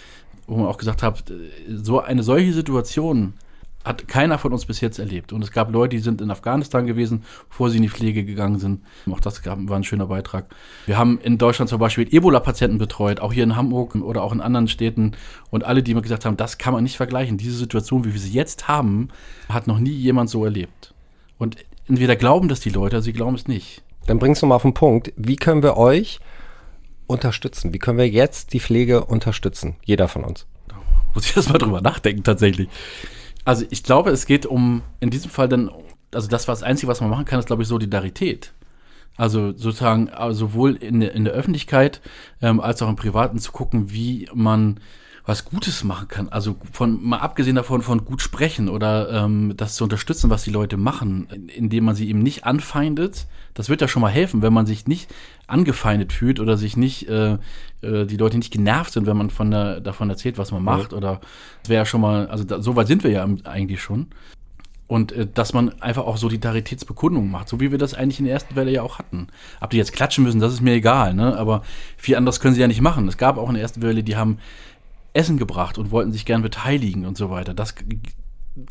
[0.47, 1.25] wo man auch gesagt hat,
[1.69, 3.35] so eine solche Situation
[3.85, 5.33] hat keiner von uns bis jetzt erlebt.
[5.33, 8.59] Und es gab Leute, die sind in Afghanistan gewesen, bevor sie in die Pflege gegangen
[8.59, 8.83] sind.
[9.11, 10.55] Auch das war ein schöner Beitrag.
[10.85, 14.43] Wir haben in Deutschland zum Beispiel Ebola-Patienten betreut, auch hier in Hamburg oder auch in
[14.43, 15.13] anderen Städten.
[15.51, 17.39] Und alle, die mir gesagt haben, das kann man nicht vergleichen.
[17.39, 19.09] Diese Situation, wie wir sie jetzt haben,
[19.49, 20.93] hat noch nie jemand so erlebt.
[21.39, 21.57] Und
[21.91, 23.83] entweder glauben das die Leute, oder sie glauben es nicht.
[24.07, 25.13] Dann bringst du mal auf den Punkt.
[25.17, 26.21] Wie können wir euch
[27.07, 27.75] unterstützen?
[27.75, 29.77] Wie können wir jetzt die Pflege unterstützen?
[29.85, 30.47] Jeder von uns.
[30.69, 30.77] Da
[31.15, 32.69] muss ich erst mal drüber nachdenken, tatsächlich.
[33.45, 35.71] Also ich glaube, es geht um, in diesem Fall dann,
[36.15, 38.53] also das war das Einzige, was man machen kann, ist, glaube ich, Solidarität.
[39.17, 42.01] Also sozusagen also sowohl in, in der Öffentlichkeit
[42.41, 44.81] ähm, als auch im Privaten zu gucken, wie man
[45.25, 46.29] was Gutes machen kann.
[46.29, 50.51] Also von mal abgesehen davon von gut sprechen oder ähm, das zu unterstützen, was die
[50.51, 53.27] Leute machen, indem man sie eben nicht anfeindet.
[53.55, 55.13] Das wird ja schon mal helfen, wenn man sich nicht
[55.47, 57.39] angefeindet fühlt oder sich nicht äh,
[57.83, 60.93] äh, die Leute nicht genervt sind, wenn man von der, davon erzählt, was man macht.
[60.93, 60.99] Mhm.
[60.99, 61.21] Oder
[61.63, 64.09] das wäre ja schon mal, also da, so weit sind wir ja eigentlich schon.
[64.87, 68.35] Und äh, dass man einfach auch Solidaritätsbekundungen macht, so wie wir das eigentlich in der
[68.35, 69.29] ersten Welle ja auch hatten.
[69.61, 71.37] Ob die jetzt klatschen müssen, das ist mir egal, ne?
[71.37, 71.63] Aber
[71.97, 73.07] viel anderes können sie ja nicht machen.
[73.07, 74.39] Es gab auch in der ersten Welle, die haben
[75.13, 77.55] Essen gebracht und wollten sich gern beteiligen und so weiter.
[77.55, 77.75] Das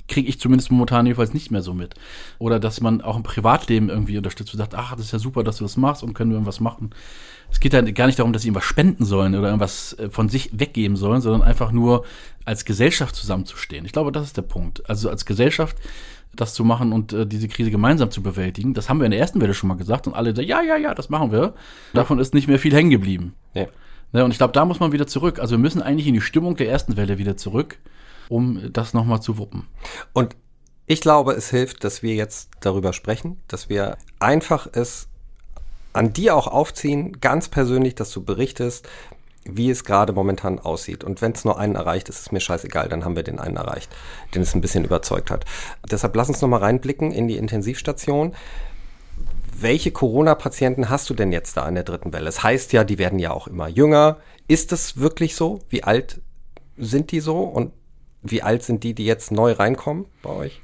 [0.07, 1.95] kriege ich zumindest momentan jedenfalls nicht mehr so mit.
[2.37, 5.43] Oder dass man auch im Privatleben irgendwie unterstützt und sagt, ach, das ist ja super,
[5.43, 6.91] dass du das machst und können wir irgendwas machen.
[7.51, 10.29] Es geht ja gar nicht darum, dass sie irgendwas spenden sollen oder irgendwas äh, von
[10.29, 12.05] sich weggeben sollen, sondern einfach nur
[12.45, 13.85] als Gesellschaft zusammenzustehen.
[13.85, 14.87] Ich glaube, das ist der Punkt.
[14.89, 15.77] Also als Gesellschaft
[16.35, 18.73] das zu machen und äh, diese Krise gemeinsam zu bewältigen.
[18.73, 20.77] Das haben wir in der ersten Welle schon mal gesagt und alle sagen, ja, ja,
[20.77, 21.53] ja, das machen wir.
[21.93, 23.33] Davon ist nicht mehr viel hängen geblieben.
[23.53, 23.65] Ja.
[24.11, 25.39] Ne, und ich glaube, da muss man wieder zurück.
[25.39, 27.77] Also wir müssen eigentlich in die Stimmung der ersten Welle wieder zurück,
[28.27, 29.67] um das nochmal zu wuppen.
[30.13, 30.35] Und
[30.87, 35.07] ich glaube, es hilft, dass wir jetzt darüber sprechen, dass wir einfach es
[35.93, 38.87] an dir auch aufziehen, ganz persönlich, dass du berichtest,
[39.43, 41.03] wie es gerade momentan aussieht.
[41.03, 43.57] Und wenn es nur einen erreicht, ist es mir scheißegal, dann haben wir den einen
[43.57, 43.95] erreicht,
[44.33, 45.45] den es ein bisschen überzeugt hat.
[45.89, 48.33] Deshalb lass uns nochmal reinblicken in die Intensivstation
[49.61, 52.29] welche Corona-Patienten hast du denn jetzt da in der dritten Welle?
[52.29, 54.17] Es das heißt ja, die werden ja auch immer jünger.
[54.47, 55.59] Ist das wirklich so?
[55.69, 56.21] Wie alt
[56.77, 57.39] sind die so?
[57.39, 57.71] Und
[58.21, 60.61] wie alt sind die, die jetzt neu reinkommen bei euch?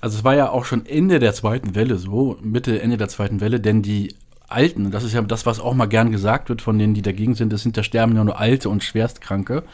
[0.00, 3.40] Also es war ja auch schon Ende der zweiten Welle so, Mitte, Ende der zweiten
[3.40, 4.14] Welle, denn die
[4.46, 7.34] Alten, das ist ja das, was auch mal gern gesagt wird von denen, die dagegen
[7.34, 9.64] sind, das sind da sterben ja nur Alte und Schwerstkranke.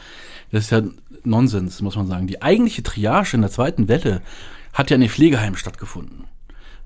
[0.51, 0.81] Das ist ja
[1.23, 2.27] Nonsens, muss man sagen.
[2.27, 4.21] Die eigentliche Triage in der zweiten Welle
[4.73, 6.25] hat ja in den Pflegeheimen stattgefunden.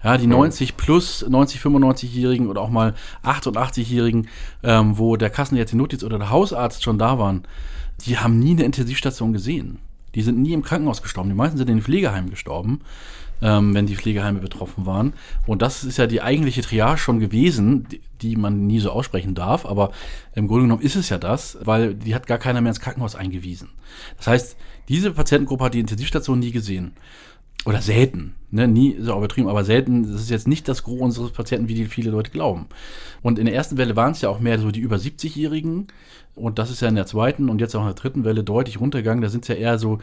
[0.03, 4.29] Ja, die 90 plus, 90, 95-Jährigen oder auch mal 88-Jährigen,
[4.63, 7.43] ähm, wo der Kassenärztin Notiz oder der Hausarzt schon da waren,
[8.05, 9.79] die haben nie eine Intensivstation gesehen.
[10.15, 11.29] Die sind nie im Krankenhaus gestorben.
[11.29, 12.79] Die meisten sind in den Pflegeheimen gestorben,
[13.41, 15.13] ähm, wenn die Pflegeheime betroffen waren.
[15.45, 19.35] Und das ist ja die eigentliche Triage schon gewesen, die, die man nie so aussprechen
[19.35, 19.65] darf.
[19.65, 19.91] Aber
[20.33, 23.15] im Grunde genommen ist es ja das, weil die hat gar keiner mehr ins Krankenhaus
[23.15, 23.69] eingewiesen.
[24.17, 24.57] Das heißt,
[24.87, 26.93] diese Patientengruppe hat die Intensivstation nie gesehen
[27.65, 31.31] oder selten, ne, nie so übertrieben, aber selten, das ist jetzt nicht das Gros unseres
[31.31, 32.67] Patienten, wie die viele Leute glauben.
[33.21, 35.87] Und in der ersten Welle waren es ja auch mehr so die über 70-Jährigen
[36.35, 38.79] und das ist ja in der zweiten und jetzt auch in der dritten Welle deutlich
[38.79, 39.99] runtergegangen, da sind es ja eher so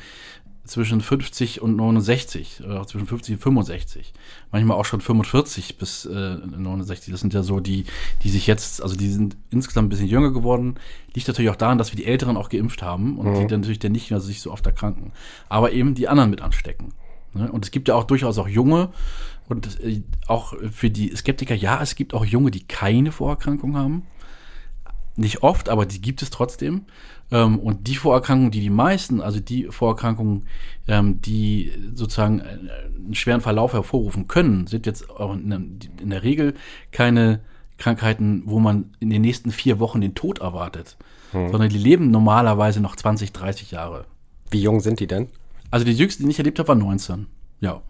[0.66, 4.12] zwischen 50 und 69, oder auch zwischen 50 und 65.
[4.51, 7.12] Manchmal auch schon 45 bis äh, 69.
[7.12, 7.85] Das sind ja so die,
[8.23, 10.75] die sich jetzt, also die sind insgesamt ein bisschen jünger geworden.
[11.14, 13.35] Liegt natürlich auch daran, dass wir die Älteren auch geimpft haben und mhm.
[13.35, 15.12] die dann natürlich dann nicht mehr sich so oft erkranken.
[15.49, 16.92] Aber eben die anderen mit anstecken.
[17.37, 17.51] Ne?
[17.51, 18.90] Und es gibt ja auch durchaus auch junge
[19.49, 24.07] und äh, auch für die Skeptiker, ja, es gibt auch junge, die keine Vorerkrankung haben.
[25.18, 26.85] Nicht oft, aber die gibt es trotzdem.
[27.31, 30.46] Ähm, und die Vorerkrankungen, die die meisten, also die Vorerkrankungen,
[30.88, 36.55] ähm, die sozusagen einen schweren Verlauf hervorrufen können, sind jetzt auch in der Regel
[36.92, 37.40] keine
[37.79, 40.96] Krankheiten, wo man in den nächsten vier Wochen den Tod erwartet,
[41.33, 41.51] hm.
[41.51, 44.07] sondern die leben normalerweise noch 20, 30 Jahre.
[44.51, 45.29] Wie jung sind die denn?
[45.70, 47.26] Also die jüngste, die ich erlebt habe, war 19.
[47.61, 47.83] Ja.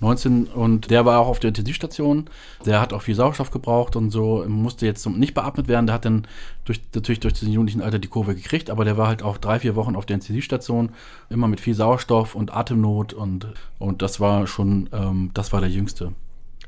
[0.00, 2.28] 19 und der war auch auf der Intensivstation.
[2.66, 5.86] Der hat auch viel Sauerstoff gebraucht und so, musste jetzt nicht beatmet werden.
[5.86, 6.26] Der hat dann
[6.64, 9.60] durch, natürlich durch den jugendlichen Alter die Kurve gekriegt, aber der war halt auch drei,
[9.60, 10.90] vier Wochen auf der Intensivstation,
[11.30, 13.46] immer mit viel Sauerstoff und Atemnot und,
[13.78, 16.12] und das war schon, ähm, das war der jüngste.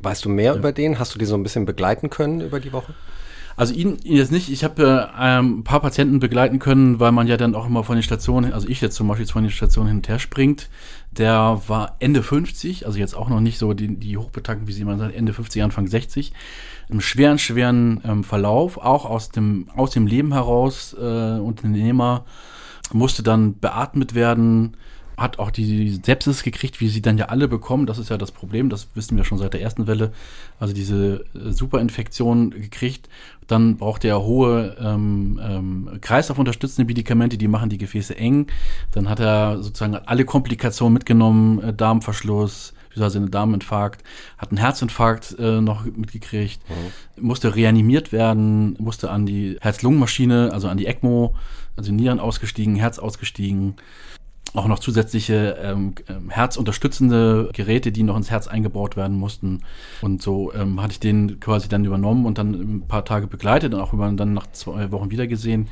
[0.00, 0.58] Weißt du mehr ja.
[0.58, 0.98] über den?
[0.98, 2.94] Hast du die so ein bisschen begleiten können über die Woche?
[3.56, 4.50] Also ihn, ihn jetzt nicht.
[4.50, 7.96] Ich habe äh, ein paar Patienten begleiten können, weil man ja dann auch immer von
[7.96, 10.68] den Stationen, also ich jetzt zum Beispiel von den Stationen hin und her springt.
[11.10, 14.82] Der war Ende 50, also jetzt auch noch nicht so die, die Hochbetagten, wie sie
[14.82, 16.34] immer sagen, Ende 50, Anfang 60.
[16.90, 22.26] Im schweren, schweren ähm, Verlauf, auch aus dem, aus dem Leben heraus, äh, Unternehmer,
[22.92, 24.76] musste dann beatmet werden,
[25.16, 27.86] hat auch die Sepsis gekriegt, wie sie dann ja alle bekommen.
[27.86, 30.12] Das ist ja das Problem, das wissen wir schon seit der ersten Welle.
[30.60, 33.08] Also diese äh, Superinfektion gekriegt.
[33.46, 38.46] Dann braucht er hohe ähm, ähm, Kreislaufunterstützende Medikamente, die machen die Gefäße eng.
[38.92, 44.02] Dann hat er sozusagen alle Komplikationen mitgenommen, äh, Darmverschluss, beziehungsweise einen Darminfarkt,
[44.38, 47.26] hat einen Herzinfarkt äh, noch mitgekriegt, mhm.
[47.26, 51.34] musste reanimiert werden, musste an die Herz-Lungen-Maschine, also an die ECMO,
[51.76, 53.76] also Nieren ausgestiegen, Herz ausgestiegen
[54.56, 59.60] auch noch zusätzliche ähm, ähm, herzunterstützende Geräte, die noch ins Herz eingebaut werden mussten.
[60.00, 63.74] Und so ähm, hatte ich den quasi dann übernommen und dann ein paar Tage begleitet
[63.74, 65.68] und auch über, dann nach zwei Wochen wiedergesehen.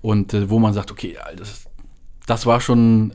[0.00, 1.66] Und äh, wo man sagt, okay, das,
[2.26, 3.12] das war schon,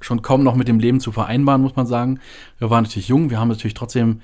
[0.00, 2.20] schon kaum noch mit dem Leben zu vereinbaren, muss man sagen.
[2.58, 4.20] Wir waren natürlich jung, wir haben natürlich trotzdem,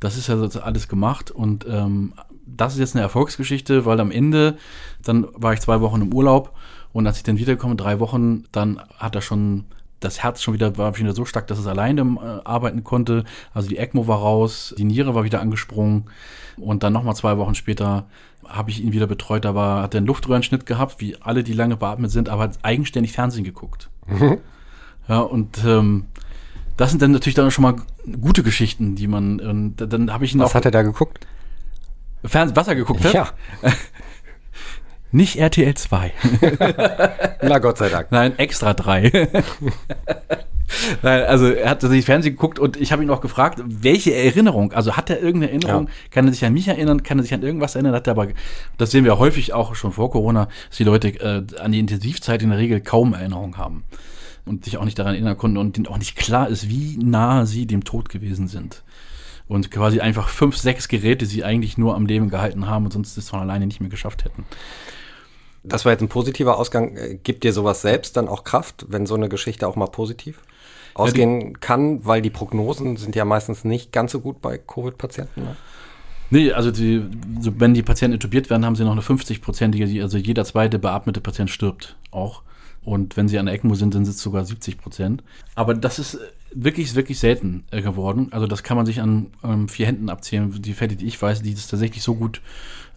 [0.00, 2.14] das ist ja alles gemacht und ähm,
[2.46, 4.56] das ist jetzt eine Erfolgsgeschichte, weil am Ende,
[5.02, 6.54] dann war ich zwei Wochen im Urlaub
[6.94, 9.64] und als ich dann wiederkomme, drei Wochen, dann hat er schon
[10.00, 13.24] das Herz schon wieder war wieder so stark, dass es alleine äh, arbeiten konnte.
[13.52, 16.04] Also die ECMO war raus, die Niere war wieder angesprungen
[16.56, 18.06] und dann nochmal zwei Wochen später
[18.46, 19.44] habe ich ihn wieder betreut.
[19.44, 22.58] Da war, hat er einen Luftröhrenschnitt gehabt, wie alle, die lange beatmet sind, aber hat
[22.62, 23.88] eigenständig Fernsehen geguckt.
[24.06, 24.38] Mhm.
[25.08, 26.04] Ja, und ähm,
[26.76, 27.76] das sind dann natürlich dann schon mal
[28.20, 31.26] gute Geschichten, die man, und dann habe ich ihn Was auch, hat er da geguckt?
[32.24, 33.12] Fernsehen, was er geguckt hat?
[33.12, 33.28] Ja.
[35.14, 36.12] Nicht RTL 2.
[37.42, 38.10] Na Gott sei Dank.
[38.10, 39.12] Nein, extra 3.
[41.02, 44.72] Nein, also er hat sich Fernsehen geguckt und ich habe ihn auch gefragt, welche Erinnerung,
[44.72, 45.92] also hat er irgendeine Erinnerung, ja.
[46.10, 48.26] kann er sich an mich erinnern, kann er sich an irgendwas erinnern, hat er aber,
[48.76, 52.42] das sehen wir häufig auch schon vor Corona, dass die Leute äh, an die Intensivzeit
[52.42, 53.84] in der Regel kaum Erinnerung haben
[54.44, 57.46] und sich auch nicht daran erinnern konnten und denen auch nicht klar ist, wie nah
[57.46, 58.82] sie dem Tod gewesen sind.
[59.46, 63.16] Und quasi einfach fünf, sechs Geräte sie eigentlich nur am Leben gehalten haben und sonst
[63.16, 64.44] es von alleine nicht mehr geschafft hätten.
[65.64, 66.96] Das war jetzt ein positiver Ausgang.
[66.96, 70.40] Äh, gibt dir sowas selbst dann auch Kraft, wenn so eine Geschichte auch mal positiv
[70.94, 72.04] ausgehen ja, kann?
[72.04, 75.42] Weil die Prognosen sind ja meistens nicht ganz so gut bei Covid-Patienten.
[75.42, 75.56] Ne?
[76.30, 80.44] Nee, also die, wenn die Patienten intubiert werden, haben sie noch eine 50-prozentige, also jeder
[80.44, 82.42] zweite beatmete Patient stirbt auch.
[82.82, 85.22] Und wenn sie an der ECMO sind, dann sind es sogar 70 Prozent.
[85.54, 86.18] Aber das ist
[86.52, 88.28] wirklich, wirklich selten äh, geworden.
[88.30, 91.42] Also das kann man sich an ähm, vier Händen abzählen, die Fälle, die ich weiß,
[91.42, 92.42] die das tatsächlich so gut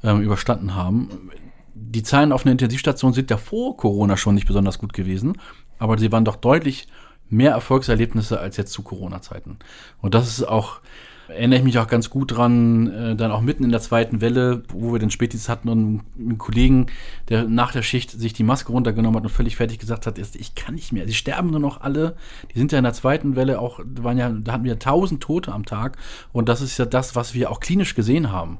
[0.04, 1.32] ähm, überstanden haben
[1.80, 5.38] die Zahlen auf einer Intensivstation sind ja vor Corona schon nicht besonders gut gewesen,
[5.80, 6.88] aber sie waren doch deutlich
[7.30, 9.58] mehr Erfolgserlebnisse als jetzt zu Corona-Zeiten.
[10.02, 10.80] Und das ist auch,
[11.28, 14.64] erinnere ich mich auch ganz gut dran, äh, dann auch mitten in der zweiten Welle,
[14.70, 16.88] wo wir den Spätdienst hatten und einen Kollegen,
[17.28, 20.56] der nach der Schicht sich die Maske runtergenommen hat und völlig fertig gesagt hat, ich
[20.56, 22.16] kann nicht mehr, sie sterben nur noch alle.
[22.54, 25.52] Die sind ja in der zweiten Welle auch, waren ja, da hatten wir tausend Tote
[25.52, 25.98] am Tag
[26.32, 28.60] und das ist ja das, was wir auch klinisch gesehen haben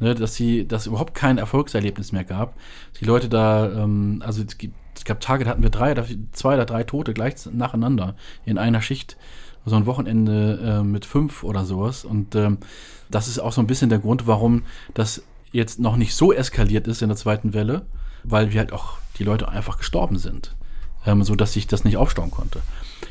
[0.00, 2.54] ne, dass sie, dass überhaupt kein Erfolgserlebnis mehr gab.
[3.00, 5.94] Die Leute da, ähm, also es, gibt, es gab Tage, da hatten wir drei
[6.32, 9.16] zwei oder drei Tote gleich nacheinander in einer Schicht.
[9.64, 12.04] So ein Wochenende äh, mit fünf oder sowas.
[12.04, 12.58] Und ähm,
[13.10, 14.62] das ist auch so ein bisschen der Grund, warum
[14.94, 17.86] das jetzt noch nicht so eskaliert ist in der zweiten Welle,
[18.24, 20.54] weil wir halt auch die Leute einfach gestorben sind,
[21.08, 22.60] ähm, so dass sich das nicht aufstauen konnte.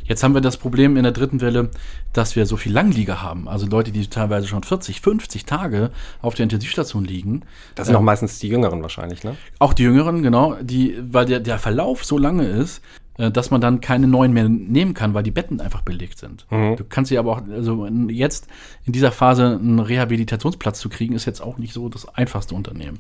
[0.06, 1.70] Jetzt haben wir das Problem in der dritten Welle,
[2.14, 3.50] dass wir so viel Langlieger haben.
[3.50, 7.42] Also Leute, die teilweise schon 40, 50 Tage auf der Intensivstation liegen.
[7.76, 9.36] Das sind äh, auch meistens die Jüngeren wahrscheinlich, ne?
[9.60, 10.56] Auch die Jüngeren, genau.
[10.62, 12.82] Die, weil der, der Verlauf so lange ist,
[13.18, 16.46] äh, dass man dann keine neuen mehr nehmen kann, weil die Betten einfach belegt sind.
[16.50, 16.78] Mhm.
[16.78, 18.48] Du kannst sie aber auch, also jetzt
[18.86, 23.00] in dieser Phase einen Rehabilitationsplatz zu kriegen, ist jetzt auch nicht so das einfachste Unternehmen.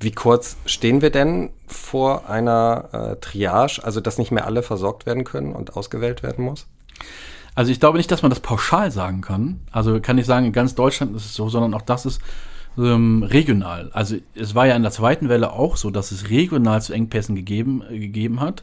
[0.00, 5.06] Wie kurz stehen wir denn vor einer äh, Triage, also dass nicht mehr alle versorgt
[5.06, 6.66] werden können und ausgewählt werden muss?
[7.54, 9.60] Also ich glaube nicht, dass man das pauschal sagen kann.
[9.70, 12.20] Also kann ich sagen, in ganz Deutschland ist es so, sondern auch das ist
[12.76, 13.90] ähm, regional.
[13.92, 17.36] Also es war ja in der zweiten Welle auch so, dass es regional zu Engpässen
[17.36, 18.62] gegeben, äh, gegeben hat.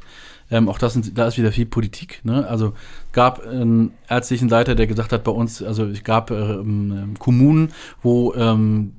[0.50, 2.20] Ähm, auch das sind, da ist wieder viel Politik.
[2.24, 2.46] Ne?
[2.46, 2.74] Also
[3.14, 8.34] gab einen ärztlichen Leiter, der gesagt hat, bei uns, also es gab ähm, Kommunen, wo
[8.34, 8.94] ähm,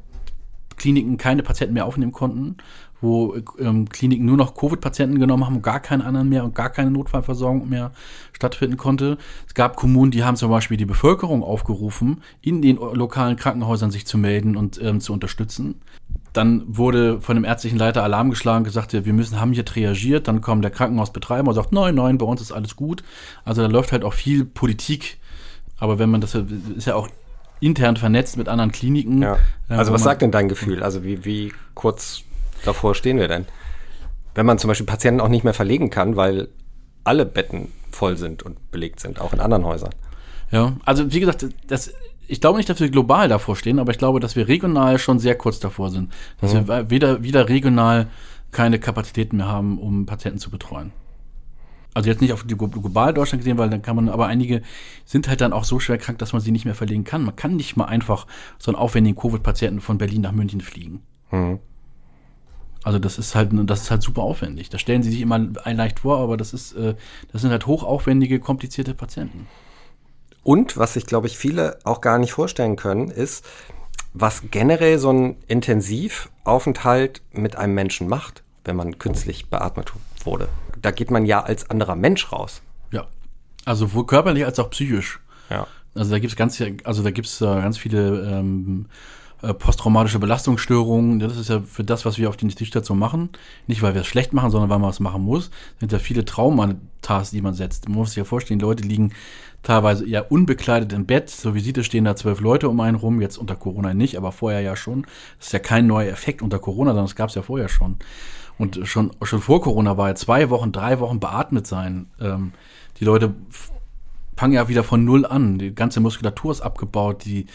[0.83, 2.57] Kliniken keine Patienten mehr aufnehmen konnten,
[3.01, 6.71] wo ähm, Kliniken nur noch Covid-Patienten genommen haben und gar keinen anderen mehr und gar
[6.71, 7.93] keine Notfallversorgung mehr
[8.33, 9.17] stattfinden konnte.
[9.47, 14.07] Es gab Kommunen, die haben zum Beispiel die Bevölkerung aufgerufen, in den lokalen Krankenhäusern sich
[14.07, 15.77] zu melden und ähm, zu unterstützen.
[16.33, 20.27] Dann wurde von dem ärztlichen Leiter Alarm geschlagen, gesagt, wir müssen, haben hier triagiert.
[20.27, 23.05] Dann kommt der Krankenhausbetreiber und sagt, nein, nein, bei uns ist alles gut.
[23.45, 25.19] Also da läuft halt auch viel Politik.
[25.79, 27.09] Aber wenn man das ist ja auch
[27.63, 29.23] intern vernetzt mit anderen Kliniken.
[29.23, 29.39] Ja.
[29.69, 30.83] Äh, also was sagt denn dein Gefühl?
[30.83, 32.23] Also wie, wie kurz
[32.65, 33.47] davor stehen wir denn?
[34.35, 36.49] Wenn man zum Beispiel Patienten auch nicht mehr verlegen kann, weil
[37.05, 39.91] alle Betten voll sind und belegt sind, auch in anderen Häusern.
[40.51, 41.93] Ja, also wie gesagt, das,
[42.27, 45.19] ich glaube nicht, dass wir global davor stehen, aber ich glaube, dass wir regional schon
[45.19, 46.13] sehr kurz davor sind.
[46.41, 46.69] Dass mhm.
[46.69, 48.09] wir wieder, wieder regional
[48.51, 50.93] keine Kapazitäten mehr haben, um Patienten zu betreuen.
[51.95, 54.63] Also jetzt nicht auf die global Deutschland gesehen, weil dann kann man, aber einige
[55.05, 57.23] sind halt dann auch so schwer krank, dass man sie nicht mehr verlegen kann.
[57.25, 58.27] Man kann nicht mal einfach
[58.59, 61.03] so einen aufwendigen Covid-Patienten von Berlin nach München fliegen.
[61.31, 61.59] Mhm.
[62.83, 64.71] Also das ist halt, das ist halt super aufwendig.
[64.71, 66.95] Da stellen sie sich immer leicht vor, aber das ist, äh,
[67.31, 69.47] das sind halt hochaufwendige, komplizierte Patienten.
[70.43, 73.45] Und was sich, glaube ich, viele auch gar nicht vorstellen können, ist,
[74.15, 79.93] was generell so ein Intensivaufenthalt mit einem Menschen macht, wenn man künstlich beatmet
[80.25, 80.49] wurde.
[80.83, 82.63] Da geht man ja als anderer Mensch raus.
[82.91, 83.07] Ja.
[83.65, 85.21] Also sowohl körperlich als auch psychisch.
[85.49, 85.67] Ja.
[85.95, 88.87] Also da gibt's ganz, also da gibt's äh, ganz viele ähm,
[89.43, 91.19] äh, posttraumatische Belastungsstörungen.
[91.19, 93.31] Das ist ja für das, was wir auf der Intensivstation machen.
[93.67, 95.51] Nicht, weil wir es schlecht machen, sondern weil man es machen muss.
[95.51, 97.89] Das sind ja viele Traumatas, die man setzt.
[97.89, 99.13] Man muss sich ja vorstellen, die Leute liegen
[99.63, 101.29] teilweise ja unbekleidet im Bett.
[101.29, 103.21] So wie sieht es, stehen da zwölf Leute um einen rum.
[103.21, 105.03] Jetzt unter Corona nicht, aber vorher ja schon.
[105.39, 107.97] Das ist ja kein neuer Effekt unter Corona, sondern das gab es ja vorher schon.
[108.59, 112.07] Und schon, schon vor Corona war ja zwei Wochen, drei Wochen beatmet sein.
[112.21, 112.53] Ähm,
[113.01, 113.35] die Leute
[114.37, 115.59] fangen ja wieder von Null an.
[115.59, 117.25] Die ganze Muskulatur ist abgebaut.
[117.25, 117.47] Die,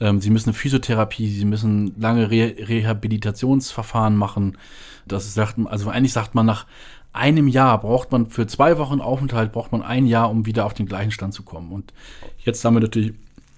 [0.00, 4.58] ähm, sie müssen Physiotherapie, sie müssen lange Re Rehabilitationsverfahren machen.
[5.06, 6.66] Das sagt, also eigentlich sagt man nach
[7.12, 10.74] einem Jahr braucht man für zwei Wochen Aufenthalt braucht man ein Jahr, um wieder auf
[10.74, 11.72] den gleichen Stand zu kommen.
[11.72, 11.92] Und
[12.38, 13.14] jetzt haben wir natürlich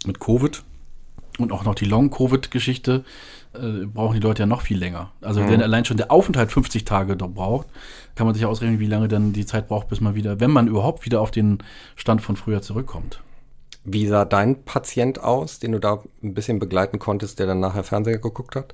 [0.07, 0.63] mit Covid
[1.39, 3.05] und auch noch die Long-Covid-Geschichte,
[3.61, 5.13] äh, brauchen die Leute ja noch viel länger.
[5.21, 5.51] Also mhm.
[5.51, 7.69] wenn allein schon der Aufenthalt 50 Tage braucht,
[8.15, 10.69] kann man sich ausrechnen, wie lange dann die Zeit braucht, bis man wieder, wenn man
[10.69, 11.59] überhaupt wieder auf den
[11.97, 13.21] Stand von früher zurückkommt.
[13.85, 17.85] Wie sah dein Patient aus, den du da ein bisschen begleiten konntest, der dann nachher
[17.85, 18.73] Fernseher geguckt hat?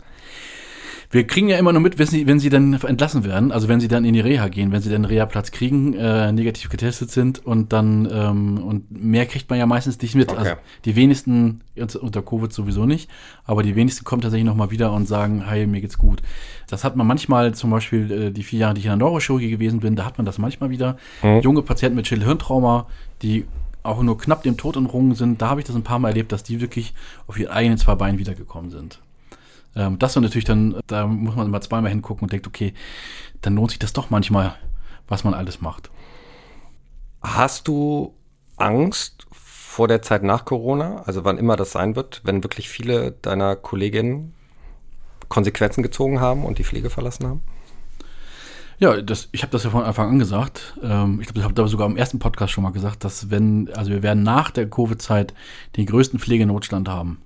[1.14, 3.78] Wir kriegen ja immer nur mit, wenn sie, wenn sie dann entlassen werden, also wenn
[3.78, 7.46] sie dann in die Reha gehen, wenn sie dann Reha-Platz kriegen, äh, negativ getestet sind
[7.46, 10.30] und dann ähm, und mehr kriegt man ja meistens nicht mit.
[10.30, 10.38] Okay.
[10.38, 10.52] Also
[10.84, 11.60] die wenigsten
[12.00, 13.08] unter Covid sowieso nicht,
[13.44, 16.20] aber die wenigsten kommen tatsächlich nochmal wieder und sagen, hey, mir geht's gut.
[16.68, 19.50] Das hat man manchmal, zum Beispiel äh, die vier Jahre, die ich in der Neurochirurgie
[19.50, 20.96] gewesen bin, da hat man das manchmal wieder.
[21.22, 21.42] Mhm.
[21.42, 22.88] Junge Patienten mit Schädelhirntrauma,
[23.22, 23.44] die
[23.84, 26.32] auch nur knapp dem Tod entrungen sind, da habe ich das ein paar Mal erlebt,
[26.32, 26.92] dass die wirklich
[27.28, 28.98] auf ihren eigenen zwei Beinen wiedergekommen sind.
[29.76, 32.74] Ähm, das war natürlich dann, da muss man immer zweimal hingucken und denkt, okay,
[33.40, 34.54] dann lohnt sich das doch manchmal,
[35.08, 35.90] was man alles macht.
[37.22, 38.14] Hast du
[38.56, 43.12] Angst vor der Zeit nach Corona, also wann immer das sein wird, wenn wirklich viele
[43.12, 44.34] deiner Kolleginnen
[45.28, 47.42] Konsequenzen gezogen haben und die Pflege verlassen haben?
[48.78, 50.76] Ja, das, ich habe das ja von Anfang an gesagt.
[50.82, 53.70] Ähm, ich glaube, ich habe da sogar im ersten Podcast schon mal gesagt, dass wenn,
[53.74, 55.32] also wir werden nach der Covid-Zeit
[55.76, 57.18] den größten Pflegenotstand haben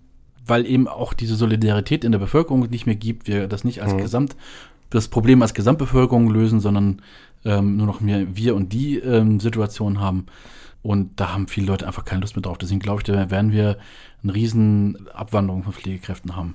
[0.49, 3.93] weil eben auch diese Solidarität in der Bevölkerung nicht mehr gibt, wir das nicht als
[3.93, 3.99] mhm.
[3.99, 4.37] Gesamt,
[4.91, 7.03] das Problem als Gesamtbevölkerung lösen, sondern
[7.45, 10.27] ähm, nur noch mehr wir und die ähm, Situation haben.
[10.83, 12.57] Und da haben viele Leute einfach keine Lust mehr drauf.
[12.57, 13.79] Deswegen glaube ich, da werden wir
[14.23, 16.55] eine riesen Abwanderung von Pflegekräften haben.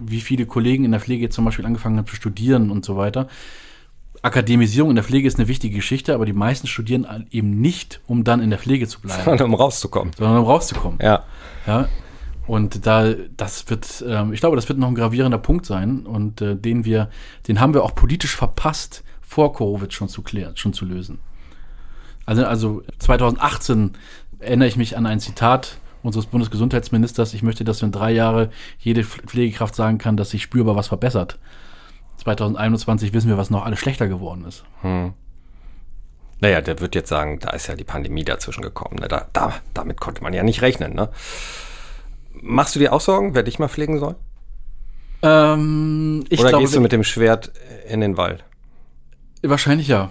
[0.00, 3.28] Wie viele Kollegen in der Pflege zum Beispiel angefangen haben zu studieren und so weiter.
[4.22, 8.24] Akademisierung in der Pflege ist eine wichtige Geschichte, aber die meisten studieren eben nicht, um
[8.24, 9.22] dann in der Pflege zu bleiben.
[9.24, 10.12] Sondern um rauszukommen.
[10.16, 10.98] Sondern um rauszukommen.
[11.00, 11.24] Ja.
[11.66, 11.88] Ja.
[12.48, 16.40] Und da, das wird, ähm, ich glaube, das wird noch ein gravierender Punkt sein und
[16.40, 17.10] äh, den wir,
[17.46, 21.18] den haben wir auch politisch verpasst, vor Covid schon zu klären, schon zu lösen.
[22.24, 23.92] Also, also 2018
[24.38, 27.34] erinnere ich mich an ein Zitat unseres Bundesgesundheitsministers.
[27.34, 31.38] Ich möchte, dass in drei Jahre jede Pflegekraft sagen kann, dass sich spürbar was verbessert.
[32.16, 34.64] 2021 wissen wir, was noch alles schlechter geworden ist.
[34.80, 35.12] Hm.
[36.40, 38.96] Naja, der wird jetzt sagen, da ist ja die Pandemie dazwischen gekommen.
[39.00, 39.08] Ne?
[39.08, 40.94] Da, da, damit konnte man ja nicht rechnen.
[40.94, 41.10] Ne?
[42.42, 44.16] Machst du dir auch Sorgen, wer dich mal pflegen soll?
[45.22, 47.52] Ähm, ich Oder glaube, gehst du mit dem Schwert
[47.88, 48.44] in den Wald?
[49.42, 50.10] Wahrscheinlich ja.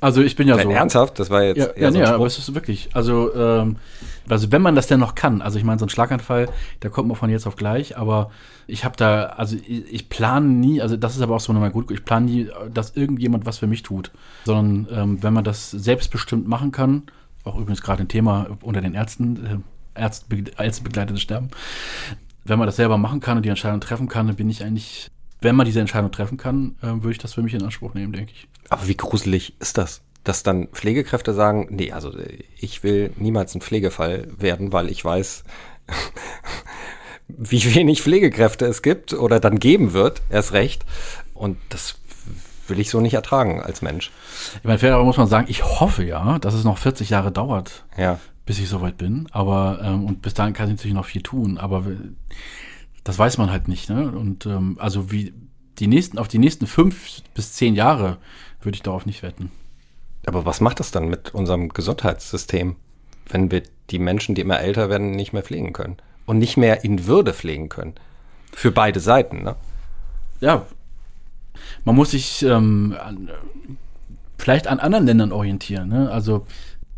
[0.00, 0.72] Also ich bin ja Nein, so.
[0.72, 1.18] Ernsthaft?
[1.20, 2.90] Das war jetzt ja, ja, so nee, aber es ist wirklich.
[2.92, 3.76] Also, ähm,
[4.28, 6.48] also wenn man das denn noch kann, also ich meine, so ein Schlaganfall,
[6.82, 8.32] der kommt man von jetzt auf gleich, aber
[8.66, 11.70] ich habe da, also ich, ich plane nie, also das ist aber auch so nochmal
[11.70, 14.10] gut, ich plane nie, dass irgendjemand was für mich tut,
[14.44, 17.04] sondern ähm, wenn man das selbstbestimmt machen kann,
[17.44, 19.62] auch übrigens gerade ein Thema unter den Ärzten,
[19.94, 21.50] äh, Ärztebegleitetes Sterben.
[22.44, 25.08] Wenn man das selber machen kann und die Entscheidung treffen kann, dann bin ich eigentlich,
[25.40, 28.12] wenn man diese Entscheidung treffen kann, äh, würde ich das für mich in Anspruch nehmen,
[28.12, 28.48] denke ich.
[28.68, 30.02] Aber wie gruselig ist das?
[30.24, 32.12] Dass dann Pflegekräfte sagen, nee, also
[32.58, 35.44] ich will niemals ein Pflegefall werden, weil ich weiß,
[37.28, 40.84] wie wenig Pflegekräfte es gibt oder dann geben wird, erst recht.
[41.34, 41.96] Und das
[42.68, 44.10] will ich so nicht ertragen als Mensch.
[44.58, 47.84] Ich meine, fairerweise muss man sagen, ich hoffe ja, dass es noch 40 Jahre dauert.
[47.96, 48.18] Ja
[48.52, 49.28] bis ich soweit bin.
[49.30, 51.56] Aber ähm, und bis dahin kann ich natürlich noch viel tun.
[51.56, 51.86] Aber
[53.02, 53.88] das weiß man halt nicht.
[53.88, 54.12] Ne?
[54.12, 55.32] Und ähm, also wie
[55.78, 58.18] die nächsten auf die nächsten fünf bis zehn Jahre
[58.60, 59.50] würde ich darauf nicht wetten.
[60.26, 62.76] Aber was macht das dann mit unserem Gesundheitssystem,
[63.26, 65.96] wenn wir die Menschen, die immer älter werden, nicht mehr pflegen können
[66.26, 67.94] und nicht mehr in Würde pflegen können?
[68.52, 69.56] Für beide Seiten, ne?
[70.40, 70.66] Ja.
[71.86, 73.30] man muss sich ähm, an,
[74.36, 75.88] vielleicht an anderen Ländern orientieren.
[75.88, 76.10] Ne?
[76.10, 76.46] Also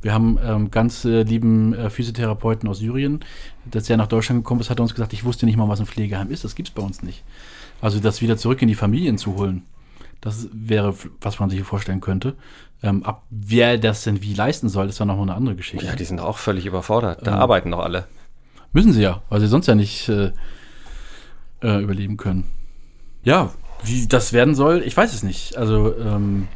[0.04, 3.20] wir haben ähm, ganz äh, lieben äh, Physiotherapeuten aus Syrien,
[3.64, 5.80] dass der nach Deutschland gekommen ist, hat er uns gesagt, ich wusste nicht mal, was
[5.80, 6.44] ein Pflegeheim ist.
[6.44, 7.24] Das gibt es bei uns nicht.
[7.80, 9.62] Also das wieder zurück in die Familien zu holen,
[10.20, 12.34] das wäre, was man sich hier vorstellen könnte.
[12.82, 15.86] Ähm, ab wer das denn wie leisten soll, ist dann noch eine andere Geschichte.
[15.86, 17.26] Ja, die sind auch völlig überfordert.
[17.26, 18.06] Da ähm, arbeiten noch alle.
[18.72, 20.32] Müssen sie ja, weil sie sonst ja nicht äh,
[21.62, 22.44] äh, überleben können.
[23.22, 23.52] Ja,
[23.82, 25.56] wie das werden soll, ich weiß es nicht.
[25.56, 26.48] Also ähm,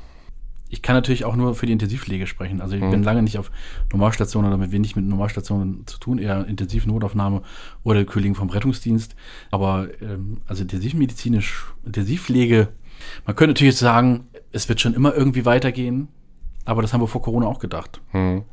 [0.71, 2.61] ich kann natürlich auch nur für die Intensivpflege sprechen.
[2.61, 2.91] Also ich mhm.
[2.91, 3.51] bin lange nicht auf
[3.93, 7.43] Normalstationen oder mit wenig mit Normalstationen zu tun, eher Intensivnotaufnahme
[7.85, 9.17] oder Kollegen vom Rettungsdienst.
[9.51, 12.69] Aber ähm, also intensivmedizinisch, Intensivpflege,
[13.27, 16.09] man könnte natürlich sagen, es wird schon immer irgendwie weitergehen,
[16.65, 18.01] aber das haben wir vor Corona auch gedacht.
[18.13, 18.45] Mhm.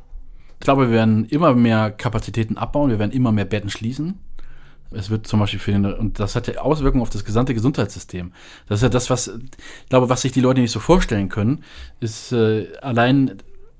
[0.58, 4.18] Ich glaube, wir werden immer mehr Kapazitäten abbauen, wir werden immer mehr Betten schließen.
[4.90, 8.32] Es wird zum Beispiel für den, und das hat ja Auswirkungen auf das gesamte Gesundheitssystem.
[8.68, 11.64] Das ist ja das, was, ich glaube, was sich die Leute nicht so vorstellen können,
[12.00, 13.38] ist äh, allein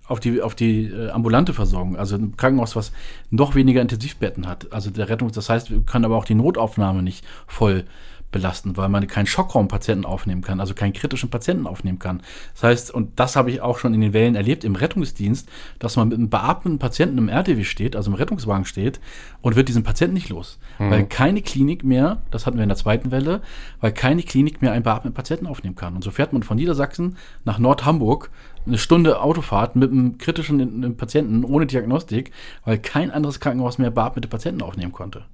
[0.09, 2.93] auf die, auf die äh, ambulante Versorgung, also ein Krankenhaus, was
[3.31, 4.73] noch weniger Intensivbetten hat.
[4.73, 7.85] Also der Rettung, das heißt, wir können aber auch die Notaufnahme nicht voll
[8.33, 12.23] belasten, weil man keinen Schockraumpatienten aufnehmen kann, also keinen kritischen Patienten aufnehmen kann.
[12.55, 15.49] Das heißt, und das habe ich auch schon in den Wellen erlebt im Rettungsdienst,
[15.79, 19.01] dass man mit einem beatmeten Patienten im RTW steht, also im Rettungswagen steht
[19.41, 20.59] und wird diesen Patienten nicht los.
[20.79, 20.91] Mhm.
[20.91, 23.43] Weil keine Klinik mehr, das hatten wir in der zweiten Welle,
[23.81, 25.95] weil keine Klinik mehr einen beatmeten Patienten aufnehmen kann.
[25.95, 28.31] Und so fährt man von Niedersachsen nach Nordhamburg
[28.67, 32.33] eine Stunde Autofahrt mit einem kritischen Patienten ohne Diagnostik,
[32.65, 35.25] weil kein anderes Krankenhaus mehr beatmete Patienten aufnehmen konnte.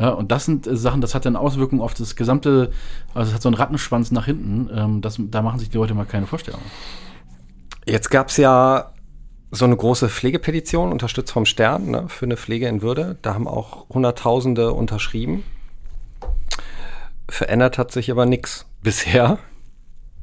[0.00, 2.72] Ja, und das sind äh, Sachen, das hat dann Auswirkungen auf das gesamte,
[3.14, 4.70] also es hat so einen Rattenschwanz nach hinten.
[4.74, 6.62] Ähm, das, da machen sich die Leute mal keine Vorstellung.
[7.84, 8.92] Jetzt gab es ja
[9.50, 13.18] so eine große Pflegepetition, unterstützt vom Stern, ne, für eine Pflege in Würde.
[13.20, 15.44] Da haben auch Hunderttausende unterschrieben.
[17.28, 19.38] Verändert hat sich aber nichts bisher.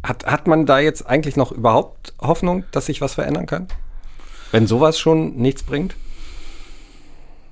[0.03, 3.67] Hat, hat man da jetzt eigentlich noch überhaupt Hoffnung, dass sich was verändern kann?
[4.51, 5.95] Wenn sowas schon nichts bringt?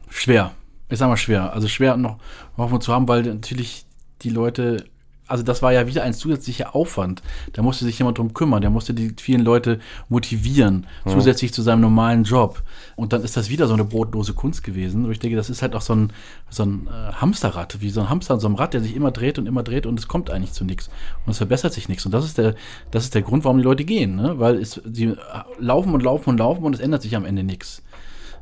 [0.10, 0.54] Schwer
[0.90, 2.18] ich sag mal schwer, also schwer noch
[2.58, 3.86] Hoffnung zu haben, weil natürlich
[4.22, 4.86] die Leute,
[5.28, 7.24] also das war ja wieder ein zusätzlicher Aufwand.
[7.54, 9.80] Da musste sich jemand drum kümmern, der musste die vielen Leute
[10.10, 11.10] motivieren, mhm.
[11.10, 12.62] zusätzlich zu seinem normalen Job.
[12.96, 15.06] Und dann ist das wieder so eine brotlose Kunst gewesen.
[15.06, 16.14] Und ich denke, das ist halt auch so ein,
[16.52, 19.40] so ein äh, Hamsterrad, wie so ein Hamster, so ein Rad, der sich immer dreht
[19.40, 20.90] und immer dreht und es kommt eigentlich zu nichts.
[21.26, 22.06] Und es verbessert sich nichts.
[22.06, 22.54] Und das ist der,
[22.92, 24.38] das ist der Grund, warum die Leute gehen, ne?
[24.38, 25.16] weil es, sie
[25.58, 27.82] laufen und laufen und laufen und es ändert sich am Ende nichts.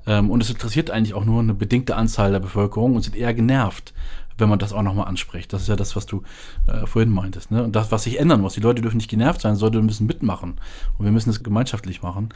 [0.05, 3.33] Ähm, und es interessiert eigentlich auch nur eine bedingte Anzahl der Bevölkerung und sind eher
[3.33, 3.93] genervt,
[4.37, 5.53] wenn man das auch nochmal anspricht.
[5.53, 6.23] Das ist ja das, was du
[6.67, 7.51] äh, vorhin meintest.
[7.51, 7.63] Ne?
[7.63, 8.53] Und das, was sich ändern muss.
[8.53, 10.55] Die Leute dürfen nicht genervt sein, sondern müssen mitmachen.
[10.97, 12.29] Und wir müssen es gemeinschaftlich machen.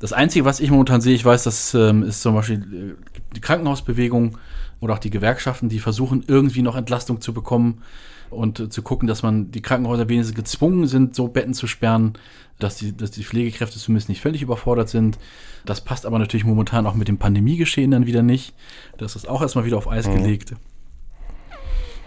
[0.00, 3.40] Das Einzige, was ich momentan sehe, ich weiß, das ähm, ist zum Beispiel äh, die
[3.40, 4.38] Krankenhausbewegung
[4.80, 7.82] oder auch die Gewerkschaften, die versuchen, irgendwie noch Entlastung zu bekommen
[8.30, 12.14] und zu gucken, dass man die Krankenhäuser wenigstens gezwungen sind, so Betten zu sperren,
[12.58, 15.18] dass die, dass die Pflegekräfte zumindest nicht völlig überfordert sind.
[15.64, 18.54] Das passt aber natürlich momentan auch mit dem Pandemiegeschehen dann wieder nicht.
[18.96, 20.16] Das ist auch erstmal wieder auf Eis mhm.
[20.16, 20.54] gelegt.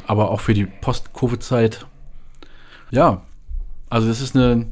[0.07, 1.86] Aber auch für die Post-Covid-Zeit.
[2.91, 3.22] Ja,
[3.89, 4.67] also das ist eine,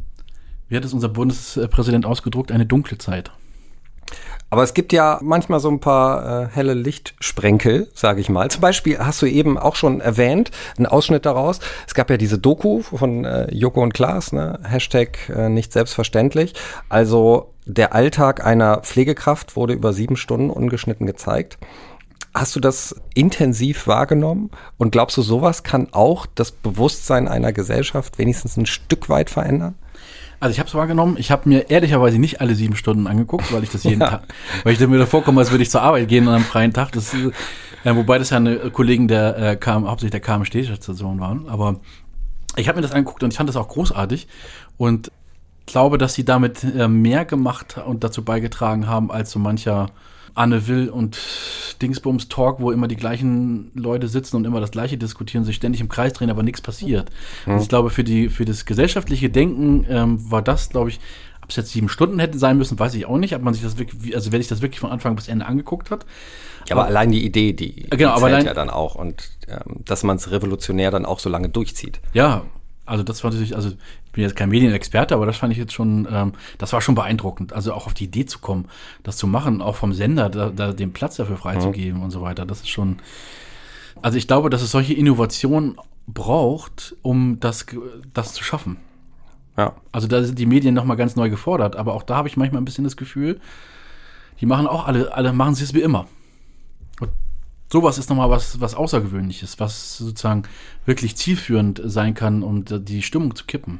[0.68, 3.32] wie hat es unser Bundespräsident ausgedruckt, eine dunkle Zeit.
[4.52, 8.50] Aber es gibt ja manchmal so ein paar äh, helle Lichtsprenkel, sage ich mal.
[8.50, 11.60] Zum Beispiel hast du eben auch schon erwähnt, einen Ausschnitt daraus.
[11.88, 14.60] Es gab ja diese Doku von äh, Joko und Klaas, ne?
[14.64, 16.56] Hashtag äh, nicht selbstverständlich.
[16.90, 21.60] Also der Alltag einer Pflegekraft wurde über sieben Stunden ungeschnitten gezeigt.
[22.34, 24.50] Hast du das intensiv wahrgenommen?
[24.78, 29.76] Und glaubst du, sowas kann auch das Bewusstsein einer Gesellschaft wenigstens ein Stück weit verändern?
[30.40, 31.18] Also ich habe es wahrgenommen.
[31.18, 34.10] Ich habe mir ehrlicherweise nicht alle sieben Stunden angeguckt, weil ich das jeden ja.
[34.10, 34.24] Tag,
[34.64, 36.92] weil ich mir davor komme, als würde ich zur Arbeit gehen an einem freien Tag.
[36.94, 37.32] Das, äh,
[37.96, 41.50] wobei das ja eine Kollegen der äh, KM, hauptsächlich der KMST-Station waren.
[41.50, 41.80] Aber
[42.56, 44.28] ich habe mir das angeguckt und ich fand das auch großartig
[44.78, 45.12] und
[45.66, 49.92] glaube, dass sie damit äh, mehr gemacht und dazu beigetragen haben, als so mancher
[50.36, 51.18] Anne Will und
[51.82, 55.82] Dingsbums Talk, wo immer die gleichen Leute sitzen und immer das Gleiche diskutieren, sich ständig
[55.82, 57.10] im Kreis drehen, aber nichts passiert.
[57.46, 57.54] Mhm.
[57.54, 61.00] Also ich glaube, für, die, für das gesellschaftliche Denken ähm, war das, glaube ich,
[61.42, 63.64] ob es jetzt sieben Stunden hätte sein müssen, weiß ich auch nicht, ob man sich
[63.64, 66.06] das wirklich, also wer sich das wirklich von Anfang bis Ende angeguckt hat.
[66.68, 69.32] Ja, aber, aber allein die Idee, die, genau, die aber allein, ja dann auch und
[69.48, 72.02] ähm, dass man es revolutionär dann auch so lange durchzieht.
[72.14, 72.44] Ja,
[72.86, 75.72] also das war natürlich, also ich bin jetzt kein Medienexperte, aber das fand ich jetzt
[75.72, 77.54] schon, ähm, das war schon beeindruckend.
[77.54, 78.66] Also auch auf die Idee zu kommen,
[79.02, 82.04] das zu machen, auch vom Sender, da, da den Platz dafür freizugeben mhm.
[82.04, 82.46] und so weiter.
[82.46, 82.98] Das ist schon,
[84.02, 87.66] also ich glaube, dass es solche Innovationen braucht, um das,
[88.14, 88.76] das zu schaffen.
[89.56, 89.78] Ja.
[89.94, 92.62] Also da sind die Medien nochmal ganz neu gefordert, aber auch da habe ich manchmal
[92.62, 93.40] ein bisschen das Gefühl,
[94.42, 96.08] die machen auch alle, alle machen sie es wie immer.
[97.00, 97.12] Und
[97.72, 100.44] sowas ist nochmal was, was Außergewöhnliches, was sozusagen
[100.86, 103.80] wirklich zielführend sein kann, um die Stimmung zu kippen.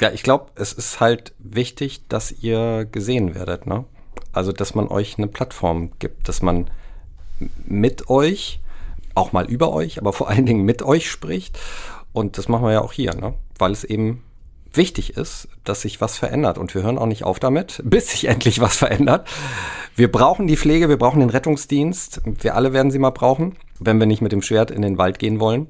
[0.00, 3.84] Ja, ich glaube, es ist halt wichtig, dass ihr gesehen werdet, ne?
[4.32, 6.70] Also, dass man euch eine Plattform gibt, dass man
[7.64, 8.60] mit euch,
[9.14, 11.58] auch mal über euch, aber vor allen Dingen mit euch spricht.
[12.12, 13.34] Und das machen wir ja auch hier, ne?
[13.58, 14.22] Weil es eben
[14.72, 16.58] wichtig ist, dass sich was verändert.
[16.58, 19.28] Und wir hören auch nicht auf damit, bis sich endlich was verändert.
[19.96, 22.22] Wir brauchen die Pflege, wir brauchen den Rettungsdienst.
[22.24, 25.18] Wir alle werden sie mal brauchen, wenn wir nicht mit dem Schwert in den Wald
[25.18, 25.68] gehen wollen.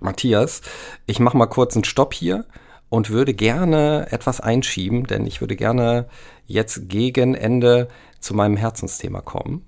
[0.00, 0.60] Matthias,
[1.06, 2.44] ich mache mal kurz einen Stopp hier
[2.88, 6.06] und würde gerne etwas einschieben, denn ich würde gerne
[6.46, 7.88] jetzt gegen Ende
[8.20, 9.66] zu meinem Herzensthema kommen,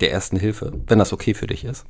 [0.00, 1.84] der ersten Hilfe, wenn das okay für dich ist.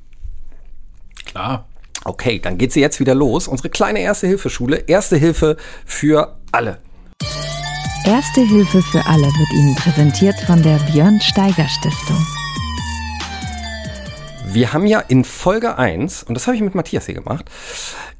[1.24, 1.68] Klar.
[2.04, 3.48] Okay, dann geht sie jetzt wieder los.
[3.48, 4.76] Unsere kleine Erste-Hilfe-Schule.
[4.76, 5.56] Erste Hilfe
[5.86, 6.78] für alle.
[8.04, 12.33] Erste Hilfe für alle wird Ihnen präsentiert von der Björn Steiger Stiftung.
[14.54, 17.50] Wir haben ja in Folge 1, und das habe ich mit Matthias hier gemacht,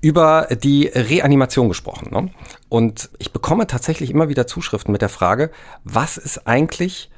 [0.00, 2.08] über die Reanimation gesprochen.
[2.10, 2.30] Ne?
[2.68, 5.52] Und ich bekomme tatsächlich immer wieder Zuschriften mit der Frage,
[5.84, 7.08] was ist eigentlich,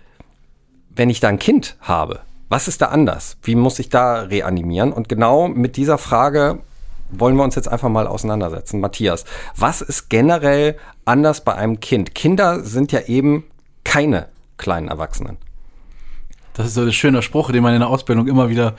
[0.90, 2.20] wenn ich da ein Kind habe?
[2.50, 3.38] Was ist da anders?
[3.42, 4.92] Wie muss ich da reanimieren?
[4.92, 6.58] Und genau mit dieser Frage
[7.10, 8.80] wollen wir uns jetzt einfach mal auseinandersetzen.
[8.80, 9.24] Matthias,
[9.56, 12.14] was ist generell anders bei einem Kind?
[12.14, 13.44] Kinder sind ja eben
[13.82, 15.38] keine kleinen Erwachsenen.
[16.56, 18.76] Das ist so ein schöner Spruch, den man in der Ausbildung immer wieder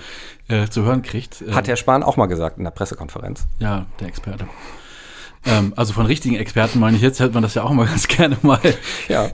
[0.48, 1.44] äh, zu hören kriegt.
[1.52, 3.46] Hat Herr Spahn auch mal gesagt in der Pressekonferenz.
[3.60, 4.48] Ja, der Experte.
[5.46, 8.08] Ähm, also von richtigen Experten meine ich jetzt, hört man das ja auch mal ganz
[8.08, 8.60] gerne mal.
[9.08, 9.28] Ja.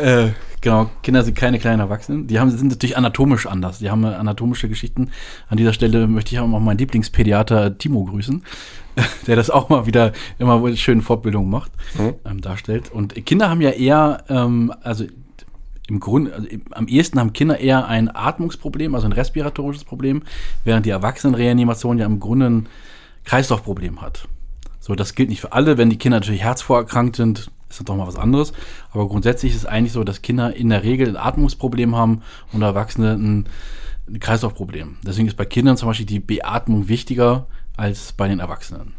[0.00, 0.30] Äh,
[0.60, 2.28] genau, Kinder sind keine kleinen Erwachsenen.
[2.28, 3.80] Die haben, sind natürlich anatomisch anders.
[3.80, 5.10] Die haben anatomische Geschichten.
[5.48, 8.44] An dieser Stelle möchte ich auch mal meinen Lieblingspädiater Timo grüßen,
[9.26, 12.14] der das auch mal wieder immer schön Fortbildung macht, mhm.
[12.24, 12.92] ähm, darstellt.
[12.92, 15.04] Und Kinder haben ja eher, ähm, also
[15.88, 20.22] im Grunde, also am ehesten haben Kinder eher ein Atmungsproblem, also ein respiratorisches Problem,
[20.64, 22.66] während die Erwachsenenreanimation ja im Grunde ein
[23.24, 24.28] Kreislaufproblem hat.
[24.80, 25.78] So, das gilt nicht für alle.
[25.78, 28.52] Wenn die Kinder natürlich herzvorerkrankt sind, ist das doch mal was anderes.
[28.92, 32.22] Aber grundsätzlich ist es eigentlich so, dass Kinder in der Regel ein Atmungsproblem haben
[32.52, 33.46] und Erwachsene ein,
[34.08, 34.96] ein Kreislaufproblem.
[35.06, 38.94] Deswegen ist bei Kindern zum Beispiel die Beatmung wichtiger als bei den Erwachsenen.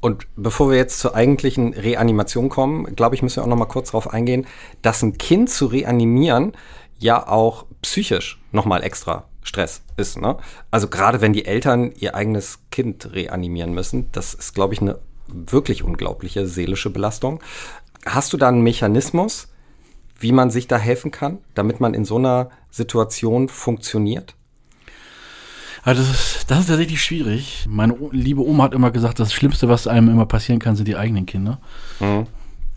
[0.00, 3.66] Und bevor wir jetzt zur eigentlichen Reanimation kommen, glaube ich, müssen wir auch noch mal
[3.66, 4.46] kurz darauf eingehen,
[4.82, 6.52] dass ein Kind zu reanimieren
[6.98, 10.20] ja auch psychisch noch mal extra Stress ist.
[10.20, 10.36] Ne?
[10.70, 14.98] Also gerade wenn die Eltern ihr eigenes Kind reanimieren müssen, das ist, glaube ich, eine
[15.26, 17.40] wirklich unglaubliche seelische Belastung.
[18.04, 19.48] Hast du da einen Mechanismus,
[20.18, 24.34] wie man sich da helfen kann, damit man in so einer Situation funktioniert?
[25.82, 27.66] Also das, ist, das ist tatsächlich schwierig.
[27.68, 30.96] Meine liebe Oma hat immer gesagt, das Schlimmste, was einem immer passieren kann, sind die
[30.96, 31.58] eigenen Kinder.
[32.00, 32.26] Mhm.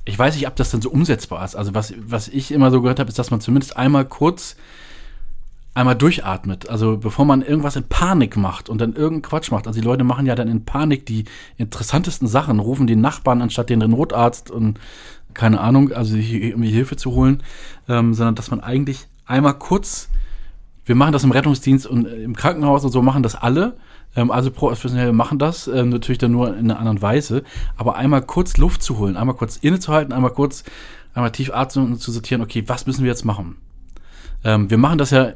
[0.06, 1.56] Ich weiß nicht, ob das dann so umsetzbar ist.
[1.56, 4.56] Also was, was ich immer so gehört habe, ist, dass man zumindest einmal kurz
[5.74, 6.70] einmal durchatmet.
[6.70, 9.68] Also bevor man irgendwas in Panik macht und dann irgendeinen Quatsch macht.
[9.68, 11.26] Also die Leute machen ja dann in Panik die
[11.58, 14.80] interessantesten Sachen, rufen den Nachbarn anstatt den Notarzt und
[15.34, 17.41] keine Ahnung, also irgendwie Hilfe zu holen,
[17.89, 20.10] ähm, sondern dass man eigentlich einmal kurz
[20.86, 23.78] wir machen das im Rettungsdienst und äh, im Krankenhaus und so machen das alle.
[24.16, 27.44] Ähm, also Professionelle machen das, ähm, natürlich dann nur in einer anderen Weise.
[27.78, 30.64] Aber einmal kurz Luft zu holen, einmal kurz innezuhalten, einmal kurz,
[31.14, 33.58] einmal tief atmen und zu sortieren, okay, was müssen wir jetzt machen?
[34.44, 35.34] Ähm, wir machen das ja,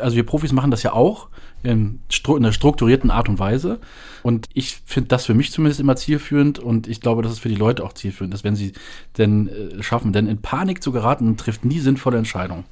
[0.00, 1.28] also wir Profis machen das ja auch
[1.62, 3.80] in, in einer strukturierten Art und Weise.
[4.22, 7.48] Und ich finde das für mich zumindest immer zielführend und ich glaube, dass es für
[7.48, 8.72] die Leute auch zielführend ist, wenn sie
[9.18, 10.12] denn äh, schaffen.
[10.12, 12.64] Denn in Panik zu geraten, trifft nie sinnvolle Entscheidungen.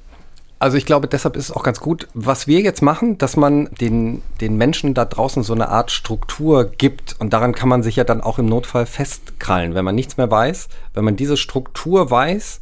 [0.63, 3.65] Also ich glaube, deshalb ist es auch ganz gut, was wir jetzt machen, dass man
[3.81, 7.17] den, den Menschen da draußen so eine Art Struktur gibt.
[7.19, 9.75] Und daran kann man sich ja dann auch im Notfall festkrallen.
[9.75, 12.61] Wenn man nichts mehr weiß, wenn man diese Struktur weiß,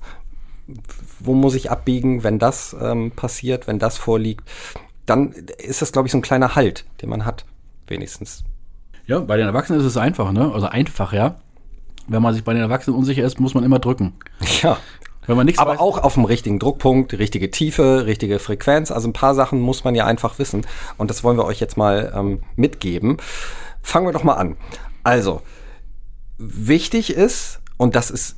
[1.20, 4.49] wo muss ich abbiegen, wenn das ähm, passiert, wenn das vorliegt,
[5.06, 7.45] dann ist das, glaube ich, so ein kleiner Halt, den man hat,
[7.86, 8.43] wenigstens.
[9.06, 10.52] Ja, bei den Erwachsenen ist es einfach, ne?
[10.52, 11.36] Also einfach, ja.
[12.08, 14.14] Wenn man sich bei den Erwachsenen unsicher ist, muss man immer drücken.
[14.64, 14.80] Ja.
[15.28, 18.91] Wenn man nichts Aber weiß, auch auf dem richtigen Druckpunkt, richtige Tiefe, richtige Frequenz.
[18.91, 20.65] Also ein paar Sachen muss man ja einfach wissen.
[20.97, 23.17] Und das wollen wir euch jetzt mal ähm, mitgeben.
[23.84, 24.57] Fangen wir doch mal an.
[25.03, 25.41] Also,
[26.38, 28.36] wichtig ist, und das ist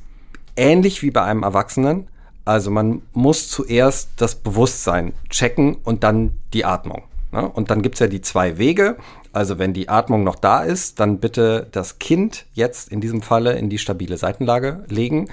[0.56, 2.08] ähnlich wie bei einem Erwachsenen,
[2.44, 7.04] also man muss zuerst das Bewusstsein checken und dann die Atmung.
[7.32, 7.48] Ne?
[7.48, 8.96] Und dann gibt's ja die zwei Wege.
[9.34, 13.54] Also wenn die Atmung noch da ist, dann bitte das Kind jetzt in diesem Falle
[13.54, 15.28] in die stabile Seitenlage legen.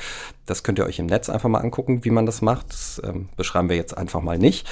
[0.47, 2.69] Das könnt ihr euch im Netz einfach mal angucken, wie man das macht.
[2.69, 4.67] Das ähm, beschreiben wir jetzt einfach mal nicht.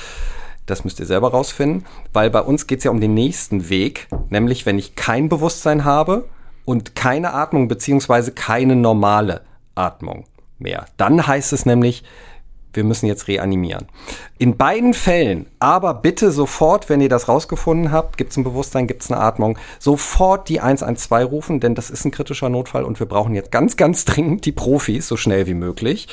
[0.66, 4.66] Das müsst ihr selber rausfinden, weil bei uns geht's ja um den nächsten Weg, nämlich
[4.66, 6.28] wenn ich kein Bewusstsein habe
[6.66, 9.42] und keine Atmung beziehungsweise keine normale
[9.76, 10.26] Atmung
[10.60, 10.86] mehr.
[10.98, 12.04] Dann heißt es nämlich,
[12.74, 13.88] wir müssen jetzt reanimieren.
[14.38, 18.88] In beiden Fällen, aber bitte sofort, wenn ihr das rausgefunden habt, gibt es ein Bewusstsein,
[18.88, 23.00] gibt es eine Atmung, sofort die 112 rufen, denn das ist ein kritischer Notfall und
[23.00, 26.08] wir brauchen jetzt ganz, ganz dringend die Profis, so schnell wie möglich.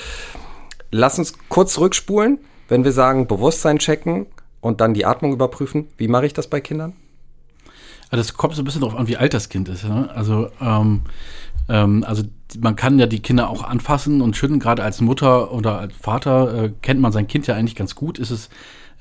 [0.90, 2.38] Lass uns kurz zurückspulen,
[2.68, 4.26] wenn wir sagen, Bewusstsein checken
[4.60, 5.88] und dann die Atmung überprüfen.
[5.96, 6.94] Wie mache ich das bei Kindern?
[8.10, 9.84] Also das kommt so ein bisschen darauf an, wie alt das Kind ist.
[9.84, 10.08] Ne?
[10.14, 11.02] Also, ähm,
[11.68, 12.22] ähm, also
[12.58, 14.60] man kann ja die Kinder auch anfassen und schütteln.
[14.60, 18.18] Gerade als Mutter oder als Vater äh, kennt man sein Kind ja eigentlich ganz gut.
[18.18, 18.50] Ist es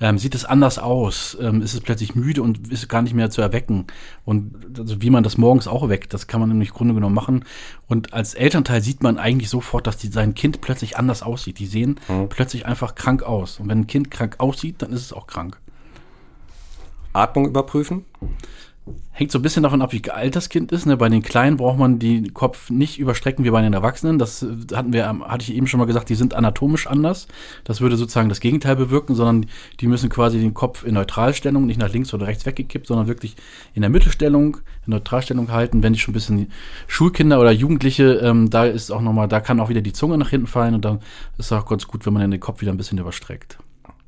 [0.01, 3.29] ähm, sieht es anders aus, ähm, ist es plötzlich müde und ist gar nicht mehr
[3.29, 3.87] zu erwecken.
[4.25, 7.45] Und also wie man das morgens auch weckt, das kann man nämlich Grunde genommen machen.
[7.87, 11.59] Und als Elternteil sieht man eigentlich sofort, dass die, sein Kind plötzlich anders aussieht.
[11.59, 12.27] Die sehen mhm.
[12.27, 13.59] plötzlich einfach krank aus.
[13.59, 15.59] Und wenn ein Kind krank aussieht, dann ist es auch krank.
[17.13, 18.03] Atmung überprüfen?
[19.11, 20.85] Hängt so ein bisschen davon ab, wie alt das Kind ist.
[20.85, 20.97] Ne?
[20.97, 24.19] Bei den Kleinen braucht man den Kopf nicht überstrecken wie bei den Erwachsenen.
[24.19, 27.27] Das äh, hatten wir, hatte ich eben schon mal gesagt, die sind anatomisch anders.
[27.63, 29.47] Das würde sozusagen das Gegenteil bewirken, sondern
[29.79, 33.35] die müssen quasi den Kopf in Neutralstellung, nicht nach links oder rechts weggekippt, sondern wirklich
[33.73, 35.81] in der Mittelstellung, in Neutralstellung halten.
[35.81, 36.51] Wenn die schon ein bisschen
[36.87, 40.29] Schulkinder oder Jugendliche, ähm, da ist auch nochmal, da kann auch wieder die Zunge nach
[40.29, 40.97] hinten fallen und dann
[41.37, 43.57] ist es auch ganz gut, wenn man den Kopf wieder ein bisschen überstreckt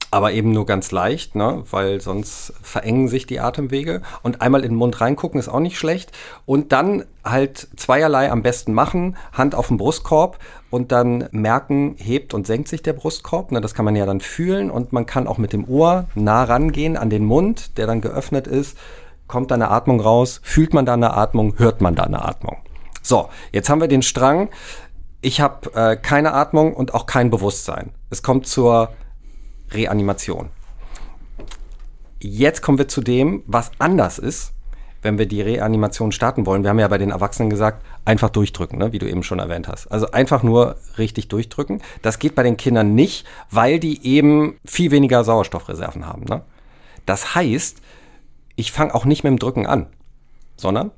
[0.10, 1.64] aber eben nur ganz leicht, ne?
[1.70, 4.01] weil sonst verengen sich die Atemwege.
[4.24, 6.12] Und einmal in den Mund reingucken ist auch nicht schlecht.
[6.45, 9.18] Und dann halt zweierlei am besten machen.
[9.34, 10.39] Hand auf den Brustkorb
[10.70, 13.51] und dann merken, hebt und senkt sich der Brustkorb.
[13.51, 13.60] Ne?
[13.60, 14.72] Das kann man ja dann fühlen.
[14.72, 18.47] Und man kann auch mit dem Ohr nah rangehen an den Mund, der dann geöffnet
[18.47, 18.78] ist.
[19.28, 20.39] Kommt da eine Atmung raus?
[20.41, 21.55] Fühlt man da eine Atmung?
[21.58, 22.58] Hört man da eine Atmung?
[23.01, 24.49] So, jetzt haben wir den Strang.
[25.20, 27.91] Ich habe äh, keine Atmung und auch kein Bewusstsein.
[28.10, 28.89] Es kommt zur
[29.72, 30.49] Reanimation.
[32.20, 34.53] Jetzt kommen wir zu dem, was anders ist,
[35.01, 36.63] wenn wir die Reanimation starten wollen.
[36.63, 39.68] Wir haben ja bei den Erwachsenen gesagt, einfach durchdrücken, ne, wie du eben schon erwähnt
[39.68, 39.88] hast.
[39.88, 41.82] Also einfach nur richtig durchdrücken.
[42.01, 46.24] Das geht bei den Kindern nicht, weil die eben viel weniger Sauerstoffreserven haben.
[46.24, 46.41] Ne?
[47.05, 47.82] Das heißt,
[48.55, 49.88] ich fange auch nicht mit dem Drücken an,
[50.55, 50.91] sondern?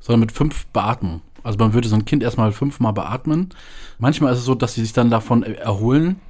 [0.00, 1.22] Sondern mit fünf Beatmungen.
[1.44, 3.50] Also man würde so ein Kind erstmal fünfmal beatmen.
[3.98, 6.20] Manchmal ist es so, dass sie sich dann davon erholen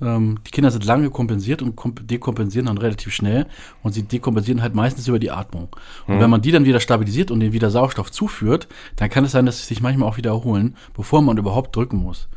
[0.00, 1.78] ähm, die Kinder sind lange kompensiert und
[2.10, 3.46] dekompensieren dann relativ schnell
[3.82, 5.68] und sie dekompensieren halt meistens über die Atmung.
[6.06, 6.20] Und mhm.
[6.20, 9.46] wenn man die dann wieder stabilisiert und ihnen wieder Sauerstoff zuführt, dann kann es sein,
[9.46, 12.28] dass sie sich manchmal auch wieder erholen, bevor man überhaupt drücken muss.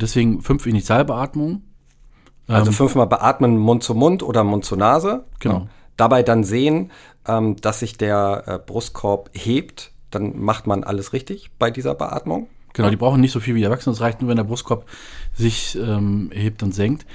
[0.00, 1.64] Deswegen fünf Initialbeatmungen.
[2.46, 5.24] Also ähm, fünfmal beatmen Mund zu Mund oder Mund zu Nase.
[5.38, 5.68] Genau.
[5.96, 6.90] Dabei dann sehen,
[7.26, 9.92] ähm, dass sich der äh, Brustkorb hebt.
[10.10, 12.48] Dann macht man alles richtig bei dieser Beatmung.
[12.72, 13.94] Genau, die brauchen nicht so viel wie Erwachsene.
[13.94, 14.86] Es reicht nur, wenn der Brustkorb
[15.34, 17.06] sich ähm, hebt und senkt.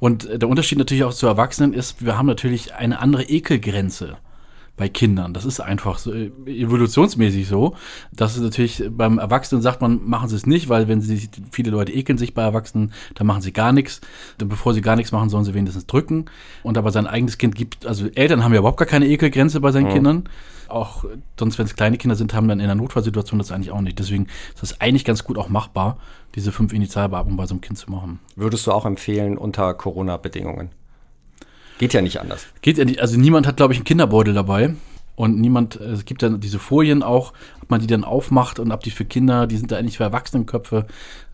[0.00, 4.16] Und der Unterschied natürlich auch zu Erwachsenen ist, wir haben natürlich eine andere Ekelgrenze
[4.76, 5.34] bei Kindern.
[5.34, 7.76] Das ist einfach so äh, evolutionsmäßig so.
[8.12, 11.70] Das ist natürlich beim Erwachsenen sagt man, machen sie es nicht, weil wenn sie viele
[11.70, 14.00] Leute ekeln sich bei Erwachsenen, dann machen sie gar nichts.
[14.38, 16.26] Bevor sie gar nichts machen, sollen sie wenigstens drücken.
[16.62, 19.72] Und aber sein eigenes Kind gibt, also Eltern haben ja überhaupt gar keine Ekelgrenze bei
[19.72, 19.94] seinen mhm.
[19.94, 20.28] Kindern
[20.72, 21.04] auch,
[21.38, 23.98] sonst wenn es kleine Kinder sind, haben dann in der Notfallsituation das eigentlich auch nicht.
[23.98, 25.98] Deswegen ist das eigentlich ganz gut auch machbar,
[26.34, 28.20] diese fünf Initialbeatmungen bei so einem Kind zu machen.
[28.36, 30.70] Würdest du auch empfehlen unter Corona-Bedingungen?
[31.78, 32.46] Geht ja nicht anders.
[32.60, 34.74] Geht ja nicht, also niemand hat, glaube ich, einen Kinderbeutel dabei.
[35.14, 38.82] Und niemand, es gibt dann diese Folien auch, ob man die dann aufmacht und ob
[38.82, 40.86] die für Kinder, die sind da eigentlich für Erwachsenenköpfe.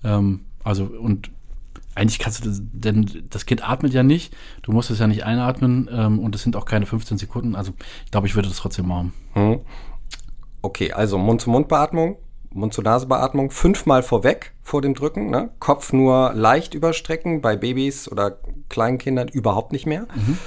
[0.02, 1.30] Ähm, also, und
[1.94, 5.24] eigentlich kannst du das, denn das Kind atmet ja nicht, du musst es ja nicht
[5.24, 7.56] einatmen ähm, und es sind auch keine 15 Sekunden.
[7.56, 7.72] Also
[8.04, 9.12] ich glaube, ich würde das trotzdem machen.
[9.34, 9.60] Hm.
[10.62, 12.16] Okay, also Mund-zu-Mund-Beatmung,
[12.58, 15.50] Mund-zu-Nase-Beatmung, fünfmal vorweg vor dem Drücken, ne?
[15.58, 18.38] Kopf nur leicht überstrecken, bei Babys oder
[18.68, 20.06] Kleinkindern überhaupt nicht mehr.
[20.14, 20.38] Mhm.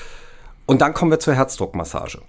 [0.66, 2.22] Und dann kommen wir zur Herzdruckmassage.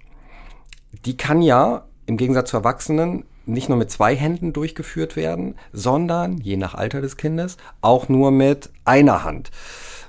[1.04, 6.38] Die kann ja im Gegensatz zu Erwachsenen nicht nur mit zwei Händen durchgeführt werden, sondern,
[6.38, 9.50] je nach Alter des Kindes, auch nur mit einer Hand.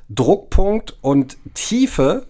[0.09, 2.27] Druckpunkt und Tiefe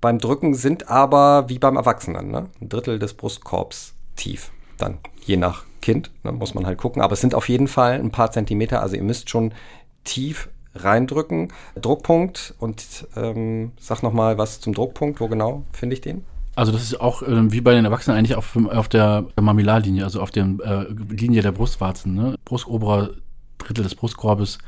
[0.00, 2.46] beim Drücken sind aber wie beim Erwachsenen, ne?
[2.60, 4.52] ein Drittel des Brustkorbs tief.
[4.76, 7.02] Dann je nach Kind, ne, muss man halt gucken.
[7.02, 9.52] Aber es sind auf jeden Fall ein paar Zentimeter, also ihr müsst schon
[10.04, 11.48] tief reindrücken.
[11.80, 16.24] Druckpunkt und ähm, sag nochmal was zum Druckpunkt, wo genau finde ich den?
[16.54, 20.20] Also das ist auch äh, wie bei den Erwachsenen eigentlich auf, auf der Mamillarlinie, also
[20.20, 22.34] auf der äh, Linie der Brustwarzen, ne?
[22.44, 23.10] Brustoberer
[23.58, 24.58] Drittel des Brustkorbes.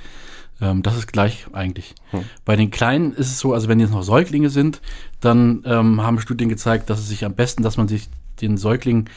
[0.61, 1.94] Ähm, das ist gleich eigentlich.
[2.11, 2.24] Hm.
[2.44, 4.80] Bei den Kleinen ist es so, also wenn jetzt noch Säuglinge sind,
[5.20, 8.08] dann ähm, haben Studien gezeigt, dass es sich am besten, dass man sich
[8.40, 9.08] den Säugling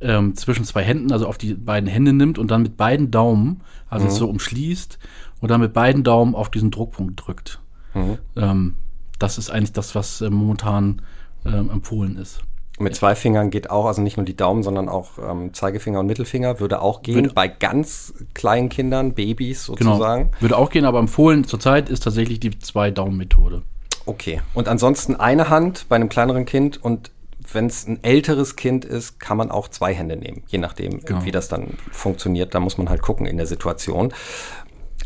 [0.00, 3.62] ähm, zwischen zwei Händen, also auf die beiden Hände nimmt und dann mit beiden Daumen,
[3.88, 4.10] also mhm.
[4.10, 4.98] so umschließt
[5.40, 7.60] und dann mit beiden Daumen auf diesen Druckpunkt drückt.
[7.94, 8.18] Mhm.
[8.36, 8.76] Ähm,
[9.18, 11.02] das ist eigentlich das, was äh, momentan
[11.46, 12.42] ähm, empfohlen ist.
[12.80, 16.06] Mit zwei Fingern geht auch, also nicht nur die Daumen, sondern auch ähm, Zeigefinger und
[16.06, 17.14] Mittelfinger würde auch gehen.
[17.14, 19.92] Würde- bei ganz kleinen Kindern, Babys Genau.
[19.92, 20.30] sozusagen.
[20.40, 23.62] Würde auch gehen, aber empfohlen zurzeit ist tatsächlich die Zwei-Daumen-Methode.
[24.06, 24.42] Okay.
[24.54, 27.12] Und ansonsten eine Hand bei einem kleineren Kind und
[27.52, 31.24] wenn es ein älteres Kind ist, kann man auch zwei Hände nehmen, je nachdem, Genau.
[31.24, 32.54] wie das dann funktioniert.
[32.54, 34.12] Da muss man halt gucken in der Situation.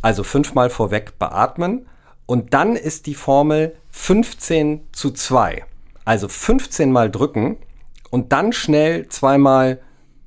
[0.03, 1.87] Also fünfmal vorweg beatmen
[2.27, 5.65] und dann ist die Formel 15 zu 2.
[6.05, 7.57] Also 15 mal drücken
[8.11, 9.81] und dann schnell zweimal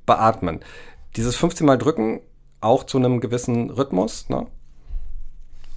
[0.06, 0.60] beatmen.
[1.16, 2.20] Dieses 15 mal drücken
[2.60, 4.46] auch zu einem gewissen Rhythmus, ne?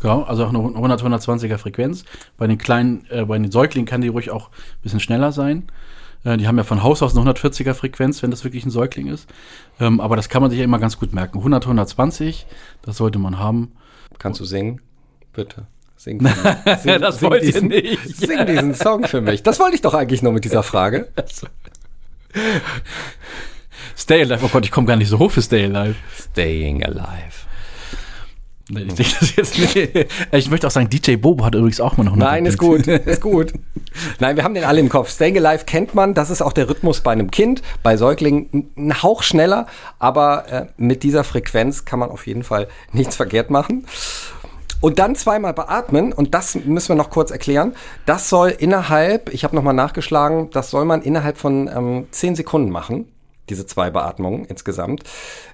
[0.02, 2.04] Genau, also auch eine 100, 120er Frequenz.
[2.38, 5.64] Bei den kleinen, äh, bei den Säuglingen kann die ruhig auch ein bisschen schneller sein.
[6.26, 9.08] Äh, die haben ja von Haus aus eine 140er Frequenz, wenn das wirklich ein Säugling
[9.08, 9.30] ist.
[9.80, 11.38] Ähm, aber das kann man sich ja immer ganz gut merken.
[11.38, 12.46] 100, 120,
[12.82, 13.72] das sollte man haben.
[14.18, 14.82] Kannst du singen?
[15.32, 15.68] Bitte.
[15.96, 16.20] Sing,
[16.82, 18.18] sing, Das sing wollt ihr diesen, nicht.
[18.18, 19.44] Sing diesen Song für mich.
[19.44, 21.08] Das wollte ich doch eigentlich nur mit dieser Frage.
[23.98, 25.96] Stay Alive, oh Gott, ich komme gar nicht so hoch für Stay Alive.
[26.32, 27.46] Staying alive.
[28.70, 29.76] Nee, ich, denke das jetzt nicht.
[30.32, 32.88] ich möchte auch sagen, DJ Bobo hat übrigens auch mal noch eine Nein, ist gut,
[32.88, 33.54] ist gut.
[34.20, 35.12] Nein, wir haben den alle im Kopf.
[35.12, 39.04] Staying Alive kennt man, das ist auch der Rhythmus bei einem Kind, bei Säuglingen ein
[39.04, 39.68] Hauch schneller,
[40.00, 43.86] aber äh, mit dieser Frequenz kann man auf jeden Fall nichts verkehrt machen.
[44.82, 47.74] Und dann zweimal beatmen, und das müssen wir noch kurz erklären.
[48.06, 52.72] Das soll innerhalb, ich habe nochmal nachgeschlagen, das soll man innerhalb von ähm, 10 Sekunden
[52.72, 53.06] machen,
[53.50, 55.04] diese zwei Beatmungen insgesamt.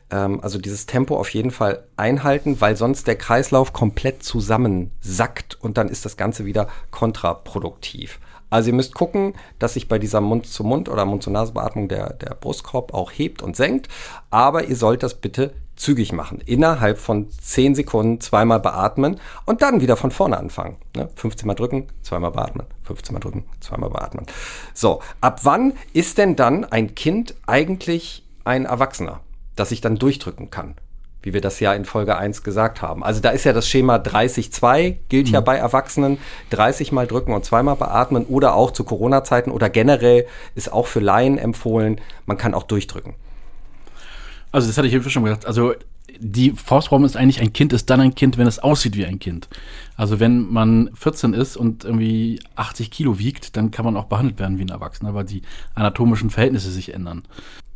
[0.09, 5.77] Ähm, also dieses Tempo auf jeden Fall einhalten, weil sonst der Kreislauf komplett zusammensackt und
[5.77, 8.19] dann ist das Ganze wieder kontraproduktiv.
[8.49, 13.09] Also ihr müsst gucken, dass sich bei dieser Mund-zu-Mund- oder Mund-zu-Nase-Beatmung der, der Brustkorb auch
[13.09, 13.87] hebt und senkt.
[14.29, 16.39] Aber ihr sollt das bitte zügig machen.
[16.45, 20.77] Innerhalb von 10 Sekunden zweimal beatmen und dann wieder von vorne anfangen.
[20.95, 21.09] Ne?
[21.15, 24.25] 15 Mal drücken, zweimal beatmen, 15 Mal drücken, zweimal beatmen.
[24.73, 29.21] So, ab wann ist denn dann ein Kind eigentlich ein Erwachsener,
[29.55, 30.75] das sich dann durchdrücken kann?
[31.23, 33.03] Wie wir das ja in Folge 1 gesagt haben.
[33.03, 36.17] Also da ist ja das Schema 30-2, gilt ja bei Erwachsenen.
[36.49, 40.99] 30 mal drücken und zweimal beatmen oder auch zu Corona-Zeiten oder generell ist auch für
[40.99, 43.13] Laien empfohlen, man kann auch durchdrücken.
[44.51, 45.45] Also das hatte ich eben schon gesagt.
[45.45, 45.73] Also
[46.19, 49.19] die Faustform ist eigentlich, ein Kind ist dann ein Kind, wenn es aussieht wie ein
[49.19, 49.47] Kind.
[49.95, 54.39] Also wenn man 14 ist und irgendwie 80 Kilo wiegt, dann kann man auch behandelt
[54.39, 55.41] werden wie ein Erwachsener, weil die
[55.73, 57.23] anatomischen Verhältnisse sich ändern.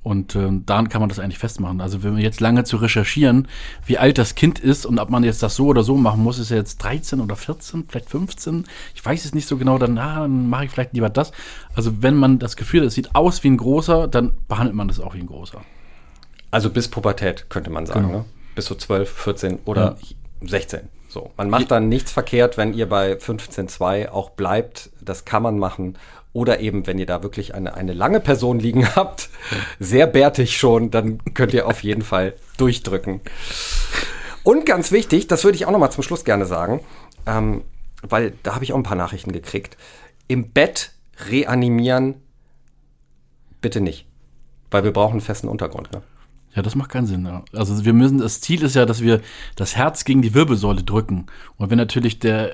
[0.04, 1.82] Und ähm, daran kann man das eigentlich festmachen.
[1.82, 3.48] Also wenn wir jetzt lange zu recherchieren,
[3.88, 6.38] wie alt das Kind ist und ob man jetzt das so oder so machen muss,
[6.38, 8.66] ist er jetzt 13 oder 14, vielleicht 15.
[8.94, 11.32] Ich weiß es nicht so genau, dann, na, dann mache ich vielleicht lieber das.
[11.74, 14.88] Also wenn man das Gefühl hat, es sieht aus wie ein großer, dann behandelt man
[14.88, 15.62] das auch wie ein großer.
[16.52, 18.18] Also bis Pubertät könnte man sagen, Genau.
[18.20, 18.26] ne?
[18.56, 19.98] Bis so 12, 14 oder
[20.42, 20.82] 16.
[21.10, 21.32] So.
[21.38, 24.90] Man macht dann nichts verkehrt, wenn ihr bei 15,2 auch bleibt.
[25.02, 25.98] Das kann man machen.
[26.34, 29.30] Oder eben, wenn ihr da wirklich eine, eine lange Person liegen habt,
[29.80, 33.22] sehr bärtig schon, dann könnt ihr auf jeden Fall durchdrücken.
[34.44, 36.82] Und ganz wichtig, das würde ich auch noch mal zum Schluss gerne sagen,
[37.26, 37.64] ähm,
[38.04, 39.78] weil da habe ich auch ein paar Nachrichten gekriegt.
[40.28, 40.92] Im Bett
[41.30, 42.16] reanimieren
[43.62, 44.06] bitte nicht.
[44.72, 45.92] Weil wir brauchen einen festen Untergrund.
[45.94, 46.02] Ne?
[46.56, 47.26] Ja, das macht keinen Sinn.
[47.26, 47.44] Ja.
[47.54, 49.20] Also wir müssen, das Ziel ist ja, dass wir
[49.56, 51.26] das Herz gegen die Wirbelsäule drücken.
[51.58, 52.52] Und wenn natürlich der,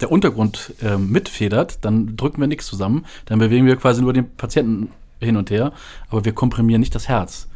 [0.00, 3.04] der Untergrund äh, mitfedert, dann drücken wir nichts zusammen.
[3.26, 4.90] Dann bewegen wir quasi nur den Patienten
[5.20, 5.72] hin und her,
[6.08, 7.46] aber wir komprimieren nicht das Herz.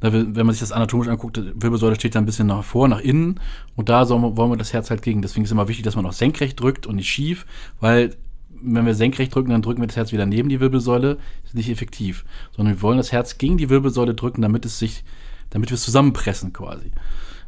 [0.00, 2.64] Da wir- Wenn man sich das anatomisch anguckt, die Wirbelsäule steht da ein bisschen nach
[2.64, 3.40] vor, nach innen
[3.76, 5.22] und da wir, wollen wir das Herz halt gegen.
[5.22, 7.46] Deswegen ist immer wichtig, dass man auch senkrecht drückt und nicht schief,
[7.80, 8.14] weil
[8.62, 11.70] wenn wir senkrecht drücken, dann drücken wir das Herz wieder neben die Wirbelsäule, ist nicht
[11.70, 12.24] effektiv.
[12.56, 15.04] Sondern wir wollen das Herz gegen die Wirbelsäule drücken, damit es sich,
[15.50, 16.92] damit wir es zusammenpressen quasi.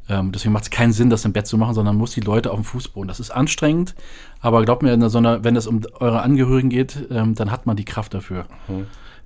[0.08, 2.50] Ähm, deswegen macht es keinen Sinn, das im Bett zu machen, sondern muss die Leute
[2.50, 3.06] auf dem Fußboden.
[3.08, 3.94] Das ist anstrengend,
[4.40, 7.66] aber glaubt mir, in so einer- wenn es um eure Angehörigen geht, ähm, dann hat
[7.66, 8.46] man die Kraft dafür.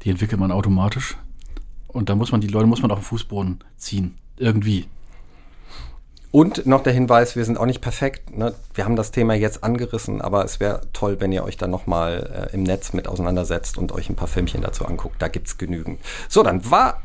[0.03, 1.17] Die entwickelt man automatisch.
[1.89, 4.15] Und da muss man die Leute muss man auf den Fußboden ziehen.
[4.37, 4.87] Irgendwie.
[6.35, 8.37] Und noch der Hinweis, wir sind auch nicht perfekt.
[8.37, 8.55] Ne?
[8.75, 12.49] Wir haben das Thema jetzt angerissen, aber es wäre toll, wenn ihr euch dann nochmal
[12.51, 15.23] äh, im Netz mit auseinandersetzt und euch ein paar Filmchen dazu anguckt.
[15.23, 16.01] Da gibt's genügend.
[16.29, 17.03] So, dann war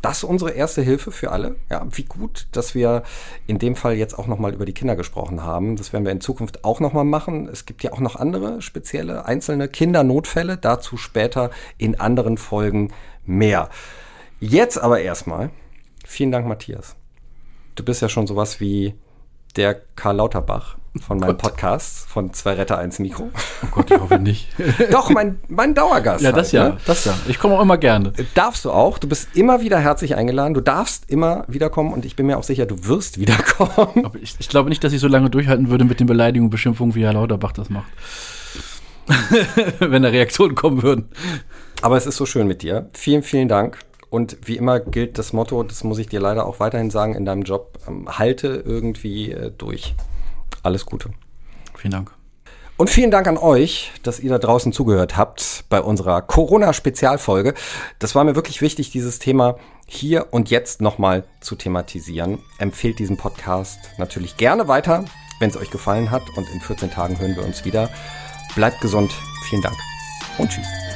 [0.00, 1.56] das unsere erste Hilfe für alle.
[1.70, 3.02] Ja, wie gut, dass wir
[3.48, 5.74] in dem Fall jetzt auch nochmal über die Kinder gesprochen haben.
[5.74, 7.48] Das werden wir in Zukunft auch nochmal machen.
[7.48, 10.56] Es gibt ja auch noch andere spezielle einzelne Kindernotfälle.
[10.56, 12.92] Dazu später in anderen Folgen
[13.26, 13.70] mehr.
[14.38, 15.50] Jetzt aber erstmal
[16.06, 16.94] vielen Dank, Matthias.
[17.74, 18.94] Du bist ja schon sowas wie
[19.56, 21.38] der Karl Lauterbach von meinem Gott.
[21.38, 23.30] Podcast von Zwei Retter, eins Mikro.
[23.62, 24.48] Oh Gott, ich hoffe nicht.
[24.90, 26.22] Doch, mein, mein Dauergast.
[26.22, 26.76] ja, das halt, ja, ne?
[26.86, 27.14] das ja.
[27.28, 28.12] Ich komme auch immer gerne.
[28.34, 28.98] Darfst du auch.
[28.98, 30.52] Du bist immer wieder herzlich eingeladen.
[30.52, 34.04] Du darfst immer wiederkommen und ich bin mir auch sicher, du wirst wiederkommen.
[34.04, 36.50] Aber ich, ich glaube nicht, dass ich so lange durchhalten würde mit den Beleidigungen und
[36.50, 37.90] Beschimpfungen, wie Herr Lauterbach das macht.
[39.78, 41.08] Wenn da Reaktionen kommen würden.
[41.80, 42.88] Aber es ist so schön mit dir.
[42.92, 43.78] Vielen, vielen Dank.
[44.12, 47.24] Und wie immer gilt das Motto, das muss ich dir leider auch weiterhin sagen, in
[47.24, 49.94] deinem Job, ähm, halte irgendwie äh, durch.
[50.62, 51.08] Alles Gute.
[51.74, 52.12] Vielen Dank.
[52.76, 57.54] Und vielen Dank an euch, dass ihr da draußen zugehört habt bei unserer Corona-Spezialfolge.
[58.00, 59.56] Das war mir wirklich wichtig, dieses Thema
[59.86, 62.38] hier und jetzt nochmal zu thematisieren.
[62.58, 65.06] Empfehlt diesen Podcast natürlich gerne weiter,
[65.40, 66.22] wenn es euch gefallen hat.
[66.36, 67.88] Und in 14 Tagen hören wir uns wieder.
[68.56, 69.10] Bleibt gesund.
[69.48, 69.76] Vielen Dank
[70.36, 70.91] und tschüss.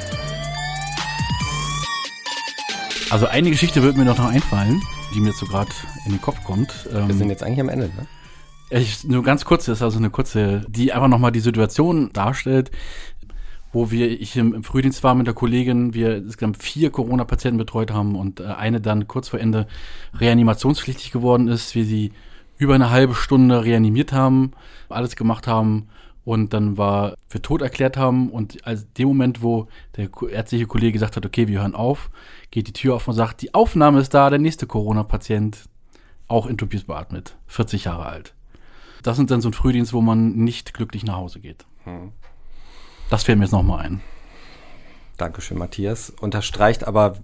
[3.09, 4.81] Also eine Geschichte wird mir noch einfallen,
[5.13, 5.71] die mir jetzt so gerade
[6.05, 6.87] in den Kopf kommt.
[6.91, 8.05] Wir sind jetzt eigentlich am Ende, ne?
[8.69, 12.69] Ich, nur ganz kurz, das ist also eine kurze, die einfach nochmal die Situation darstellt,
[13.71, 17.91] wo wir, ich im, im, Frühdienst war mit der Kollegin, wir insgesamt vier Corona-Patienten betreut
[17.91, 19.67] haben und äh, eine dann kurz vor Ende
[20.15, 22.11] reanimationspflichtig geworden ist, wir sie
[22.57, 24.51] über eine halbe Stunde reanimiert haben,
[24.89, 25.87] alles gemacht haben
[26.27, 30.91] und dann war für tot erklärt haben und als dem Moment, wo der ärztliche Kollege
[30.91, 32.09] gesagt hat, okay, wir hören auf,
[32.51, 35.69] geht die Tür auf und sagt, die Aufnahme ist da, der nächste Corona-Patient,
[36.27, 38.33] auch intubiert beatmet, 40 Jahre alt.
[39.03, 41.65] Das sind dann so ein Frühdienst, wo man nicht glücklich nach Hause geht.
[41.85, 42.11] Hm.
[43.09, 44.01] Das fällt mir jetzt nochmal ein.
[45.15, 46.09] Dankeschön, Matthias.
[46.09, 47.19] Unterstreicht aber,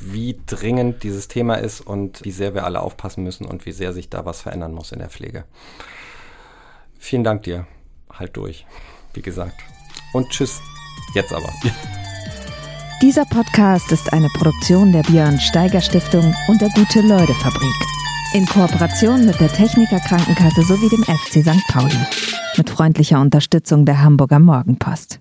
[0.00, 3.92] wie dringend dieses Thema ist und wie sehr wir alle aufpassen müssen und wie sehr
[3.92, 5.44] sich da was verändern muss in der Pflege.
[6.98, 7.68] Vielen Dank dir
[8.18, 8.66] halt durch,
[9.14, 9.60] wie gesagt.
[10.12, 10.60] Und tschüss,
[11.14, 11.52] jetzt aber.
[13.02, 17.74] Dieser Podcast ist eine Produktion der Björn Steiger Stiftung und der Gute-Leute Fabrik.
[18.32, 21.62] In Kooperation mit der Techniker Krankenkasse sowie dem FC St.
[21.68, 21.98] Pauli.
[22.56, 25.18] Mit freundlicher Unterstützung der Hamburger Morgenpost.